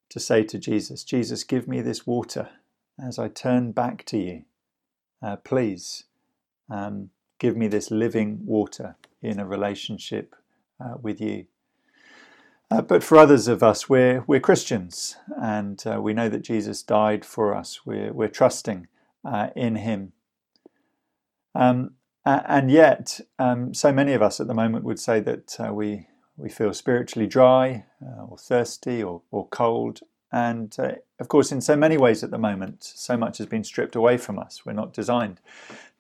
to 0.09 0.18
say 0.18 0.42
to 0.42 0.59
Jesus, 0.59 1.05
Jesus, 1.05 1.44
give 1.44 1.68
me 1.68 1.81
this 1.81 2.07
water 2.07 2.49
as 3.01 3.18
I 3.18 3.29
turn 3.29 3.73
back 3.73 4.05
to 4.07 4.18
you. 4.18 4.44
Uh, 5.23 5.37
please 5.37 6.05
um, 6.68 7.11
give 7.38 7.57
me 7.57 7.68
this 7.68 7.90
living 7.90 8.40
water 8.44 8.96
in 9.23 9.38
a 9.38 9.46
relationship 9.46 10.35
uh, 10.81 10.94
with 11.01 11.20
you. 11.20 11.46
Uh, 12.70 12.81
but 12.81 13.03
for 13.03 13.18
others 13.18 13.49
of 13.49 13.62
us, 13.62 13.88
we're, 13.88 14.25
we're 14.27 14.40
Christians 14.40 15.16
and 15.40 15.83
uh, 15.87 16.01
we 16.01 16.14
know 16.14 16.29
that 16.29 16.42
Jesus 16.42 16.83
died 16.83 17.25
for 17.25 17.55
us. 17.55 17.81
We're, 17.85 18.12
we're 18.12 18.29
trusting 18.29 18.88
uh, 19.24 19.48
in 19.56 19.76
Him. 19.76 20.12
Um, 21.54 21.92
and 22.24 22.70
yet, 22.70 23.20
um, 23.38 23.72
so 23.74 23.92
many 23.92 24.12
of 24.12 24.22
us 24.22 24.40
at 24.40 24.46
the 24.46 24.54
moment 24.54 24.85
would 24.85 25.00
say 25.00 25.20
that 25.20 25.56
uh, 25.59 25.72
we, 25.72 26.06
we 26.37 26.48
feel 26.48 26.72
spiritually 26.74 27.26
dry 27.26 27.85
uh, 28.04 28.24
or 28.24 28.37
thirsty 28.37 29.02
or, 29.02 29.22
or 29.30 29.48
cold. 29.48 30.00
And 30.33 30.74
uh, 30.78 30.92
of 31.18 31.28
course, 31.28 31.50
in 31.50 31.61
so 31.61 31.76
many 31.76 31.96
ways 31.96 32.22
at 32.22 32.30
the 32.30 32.38
moment, 32.38 32.85
so 32.85 33.16
much 33.16 33.38
has 33.38 33.46
been 33.46 33.64
stripped 33.64 33.96
away 33.96 34.16
from 34.16 34.38
us. 34.38 34.64
We're 34.64 34.72
not 34.72 34.92
designed 34.92 35.40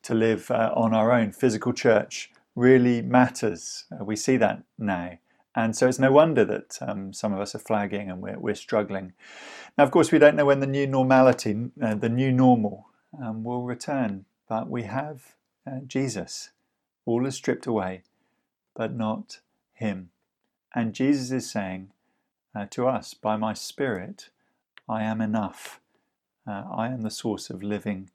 to 0.02 0.14
live 0.14 0.50
uh, 0.50 0.72
on 0.74 0.94
our 0.94 1.12
own. 1.12 1.32
Physical 1.32 1.72
church 1.72 2.30
really 2.54 3.02
matters. 3.02 3.84
Uh, 3.92 4.04
we 4.04 4.16
see 4.16 4.36
that 4.36 4.62
now. 4.78 5.18
And 5.56 5.74
so 5.74 5.88
it's 5.88 5.98
no 5.98 6.12
wonder 6.12 6.44
that 6.44 6.78
um, 6.80 7.12
some 7.12 7.32
of 7.32 7.40
us 7.40 7.54
are 7.54 7.60
flagging 7.60 8.08
and 8.08 8.20
we're, 8.20 8.38
we're, 8.38 8.54
struggling. 8.54 9.14
Now, 9.76 9.84
of 9.84 9.90
course, 9.90 10.12
we 10.12 10.18
don't 10.18 10.36
know 10.36 10.44
when 10.44 10.60
the 10.60 10.66
new 10.66 10.86
normality, 10.86 11.70
uh, 11.82 11.96
the 11.96 12.08
new 12.08 12.30
normal, 12.30 12.86
um, 13.18 13.44
will 13.44 13.62
return, 13.62 14.24
but 14.48 14.68
we 14.68 14.84
have 14.84 15.34
uh, 15.66 15.80
Jesus. 15.86 16.50
All 17.06 17.26
is 17.26 17.34
stripped 17.34 17.66
away, 17.66 18.02
but 18.74 18.94
not 18.94 19.40
Him. 19.72 20.10
And 20.74 20.94
Jesus 20.94 21.30
is 21.30 21.50
saying 21.50 21.90
uh, 22.54 22.66
to 22.70 22.86
us, 22.86 23.14
by 23.14 23.36
my 23.36 23.54
Spirit, 23.54 24.28
I 24.88 25.02
am 25.02 25.20
enough. 25.20 25.80
Uh, 26.46 26.64
I 26.72 26.88
am 26.88 27.02
the 27.02 27.10
source 27.10 27.50
of 27.50 27.62
living 27.62 28.10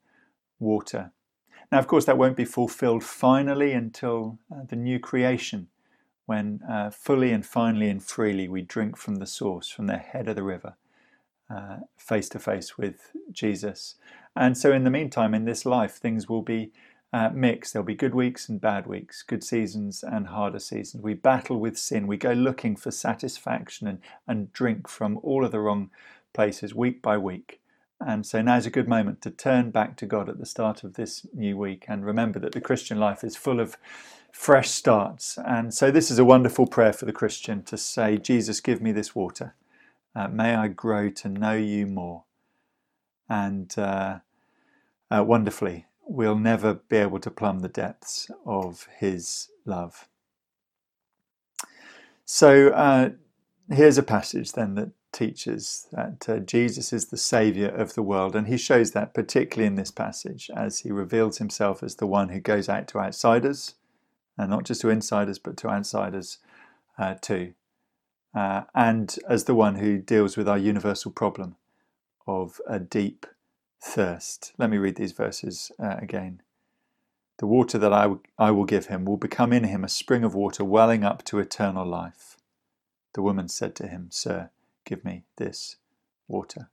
water. 0.58 1.12
Now, 1.70 1.78
of 1.78 1.86
course, 1.86 2.04
that 2.04 2.18
won't 2.18 2.36
be 2.36 2.44
fulfilled 2.44 3.02
finally 3.02 3.72
until 3.72 4.38
uh, 4.52 4.62
the 4.68 4.76
new 4.76 4.98
creation, 4.98 5.68
when 6.26 6.60
uh, 6.68 6.90
fully 6.90 7.32
and 7.32 7.44
finally 7.44 7.88
and 7.88 8.02
freely 8.02 8.48
we 8.48 8.62
drink 8.62 8.96
from 8.96 9.16
the 9.16 9.26
source, 9.26 9.68
from 9.68 9.86
the 9.86 9.98
head 9.98 10.28
of 10.28 10.36
the 10.36 10.42
river, 10.42 10.76
face 11.96 12.28
to 12.30 12.38
face 12.38 12.76
with 12.76 13.12
Jesus. 13.32 13.94
And 14.34 14.56
so, 14.56 14.72
in 14.72 14.84
the 14.84 14.90
meantime, 14.90 15.34
in 15.34 15.44
this 15.44 15.64
life, 15.64 15.94
things 15.94 16.28
will 16.28 16.42
be 16.42 16.72
uh, 17.12 17.30
mix. 17.32 17.72
There'll 17.72 17.86
be 17.86 17.94
good 17.94 18.14
weeks 18.14 18.48
and 18.48 18.60
bad 18.60 18.86
weeks, 18.86 19.22
good 19.22 19.42
seasons 19.42 20.02
and 20.02 20.28
harder 20.28 20.58
seasons. 20.58 21.02
We 21.02 21.14
battle 21.14 21.58
with 21.58 21.78
sin. 21.78 22.06
We 22.06 22.16
go 22.16 22.32
looking 22.32 22.76
for 22.76 22.90
satisfaction 22.90 23.86
and, 23.86 24.00
and 24.26 24.52
drink 24.52 24.88
from 24.88 25.18
all 25.22 25.44
of 25.44 25.52
the 25.52 25.60
wrong 25.60 25.90
places 26.34 26.74
week 26.74 27.00
by 27.00 27.16
week. 27.16 27.60
And 27.98 28.26
so 28.26 28.42
now's 28.42 28.66
a 28.66 28.70
good 28.70 28.88
moment 28.88 29.22
to 29.22 29.30
turn 29.30 29.70
back 29.70 29.96
to 29.96 30.06
God 30.06 30.28
at 30.28 30.38
the 30.38 30.44
start 30.44 30.84
of 30.84 30.94
this 30.94 31.26
new 31.32 31.56
week 31.56 31.86
and 31.88 32.04
remember 32.04 32.38
that 32.40 32.52
the 32.52 32.60
Christian 32.60 33.00
life 33.00 33.24
is 33.24 33.36
full 33.36 33.58
of 33.58 33.78
fresh 34.30 34.68
starts. 34.68 35.38
And 35.38 35.72
so 35.72 35.90
this 35.90 36.10
is 36.10 36.18
a 36.18 36.24
wonderful 36.24 36.66
prayer 36.66 36.92
for 36.92 37.06
the 37.06 37.12
Christian 37.12 37.62
to 37.64 37.78
say, 37.78 38.18
Jesus, 38.18 38.60
give 38.60 38.82
me 38.82 38.92
this 38.92 39.14
water. 39.14 39.54
Uh, 40.16 40.28
may 40.28 40.54
I 40.54 40.68
grow 40.68 41.10
to 41.10 41.28
know 41.28 41.52
you 41.52 41.86
more. 41.86 42.24
And 43.28 43.76
uh, 43.76 44.20
uh, 45.10 45.24
wonderfully, 45.24 45.86
we'll 46.06 46.38
never 46.38 46.74
be 46.74 46.96
able 46.96 47.20
to 47.20 47.30
plumb 47.30 47.58
the 47.58 47.68
depths 47.68 48.30
of 48.46 48.88
His 48.98 49.48
love. 49.66 50.08
So 52.24 52.68
uh, 52.68 53.10
here's 53.70 53.98
a 53.98 54.02
passage 54.02 54.52
then 54.52 54.74
that 54.76 54.90
teaches 55.12 55.86
that 55.92 56.28
uh, 56.28 56.38
Jesus 56.38 56.92
is 56.92 57.06
the 57.06 57.16
Saviour 57.16 57.68
of 57.68 57.94
the 57.94 58.02
world, 58.02 58.34
and 58.34 58.48
he 58.48 58.56
shows 58.56 58.92
that 58.92 59.14
particularly 59.14 59.66
in 59.66 59.76
this 59.76 59.90
passage 59.90 60.50
as 60.54 60.80
he 60.80 60.90
reveals 60.90 61.38
himself 61.38 61.82
as 61.82 61.96
the 61.96 62.06
one 62.06 62.30
who 62.30 62.40
goes 62.40 62.68
out 62.68 62.88
to 62.88 62.98
outsiders, 62.98 63.74
and 64.38 64.50
not 64.50 64.64
just 64.64 64.80
to 64.80 64.88
insiders, 64.88 65.38
but 65.38 65.56
to 65.58 65.68
outsiders 65.68 66.38
uh, 66.98 67.14
too, 67.20 67.54
uh, 68.34 68.62
and 68.74 69.16
as 69.28 69.44
the 69.44 69.54
one 69.54 69.76
who 69.76 69.98
deals 69.98 70.36
with 70.36 70.48
our 70.48 70.58
universal 70.58 71.10
problem 71.10 71.56
of 72.26 72.60
a 72.66 72.78
deep 72.78 73.26
thirst. 73.82 74.52
Let 74.58 74.70
me 74.70 74.78
read 74.78 74.96
these 74.96 75.12
verses 75.12 75.72
uh, 75.82 75.96
again. 75.98 76.42
The 77.38 77.46
water 77.46 77.78
that 77.78 77.92
I, 77.92 78.02
w- 78.02 78.22
I 78.38 78.50
will 78.50 78.64
give 78.64 78.86
him 78.86 79.04
will 79.04 79.16
become 79.18 79.52
in 79.52 79.64
him 79.64 79.84
a 79.84 79.88
spring 79.88 80.24
of 80.24 80.34
water 80.34 80.64
welling 80.64 81.04
up 81.04 81.24
to 81.26 81.38
eternal 81.38 81.86
life. 81.86 82.36
The 83.14 83.22
woman 83.22 83.48
said 83.48 83.74
to 83.76 83.86
him, 83.88 84.08
Sir, 84.10 84.50
give 84.84 85.04
me 85.04 85.24
this 85.36 85.76
water. 86.28 86.70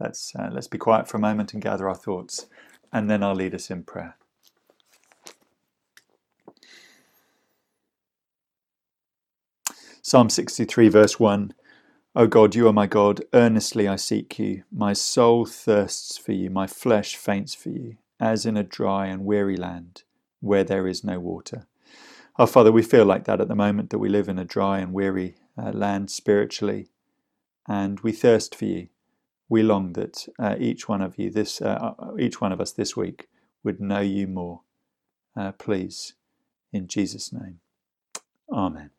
Let's, 0.00 0.34
uh, 0.36 0.50
let's 0.52 0.68
be 0.68 0.78
quiet 0.78 1.08
for 1.08 1.18
a 1.18 1.20
moment 1.20 1.54
and 1.54 1.62
gather 1.62 1.88
our 1.88 1.94
thoughts, 1.94 2.46
and 2.92 3.10
then 3.10 3.22
I'll 3.22 3.34
lead 3.34 3.54
us 3.54 3.70
in 3.70 3.84
prayer. 3.84 4.16
Psalm 10.02 10.30
63, 10.30 10.88
verse 10.88 11.20
1 11.20 11.52
O 12.16 12.26
God, 12.26 12.54
you 12.54 12.66
are 12.66 12.72
my 12.72 12.86
God. 12.86 13.22
Earnestly 13.34 13.86
I 13.86 13.96
seek 13.96 14.38
you. 14.38 14.64
My 14.72 14.94
soul 14.94 15.44
thirsts 15.44 16.16
for 16.16 16.32
you. 16.32 16.48
My 16.48 16.66
flesh 16.66 17.16
faints 17.16 17.54
for 17.54 17.68
you, 17.68 17.98
as 18.18 18.46
in 18.46 18.56
a 18.56 18.64
dry 18.64 19.06
and 19.06 19.24
weary 19.24 19.56
land 19.56 20.04
where 20.40 20.64
there 20.64 20.88
is 20.88 21.04
no 21.04 21.20
water. 21.20 21.66
Our 22.36 22.44
oh, 22.44 22.46
Father, 22.46 22.72
we 22.72 22.82
feel 22.82 23.04
like 23.04 23.24
that 23.24 23.42
at 23.42 23.48
the 23.48 23.54
moment 23.54 23.90
that 23.90 23.98
we 23.98 24.08
live 24.08 24.28
in 24.28 24.38
a 24.38 24.44
dry 24.44 24.78
and 24.78 24.94
weary 24.94 25.36
uh, 25.56 25.70
land 25.72 26.10
spiritually, 26.10 26.88
and 27.68 28.00
we 28.00 28.10
thirst 28.10 28.54
for 28.54 28.64
you. 28.64 28.88
We 29.50 29.62
long 29.62 29.92
that 29.92 30.26
uh, 30.38 30.56
each 30.58 30.88
one 30.88 31.02
of 31.02 31.18
you, 31.18 31.30
this, 31.30 31.60
uh, 31.60 31.92
uh 31.98 32.16
each 32.18 32.40
one 32.40 32.52
of 32.52 32.60
us 32.60 32.72
this 32.72 32.96
week, 32.96 33.28
would 33.62 33.80
know 33.80 34.00
you 34.00 34.26
more. 34.26 34.62
Uh, 35.36 35.52
please, 35.52 36.14
in 36.72 36.88
Jesus' 36.88 37.32
name, 37.32 37.60
Amen. 38.50 38.90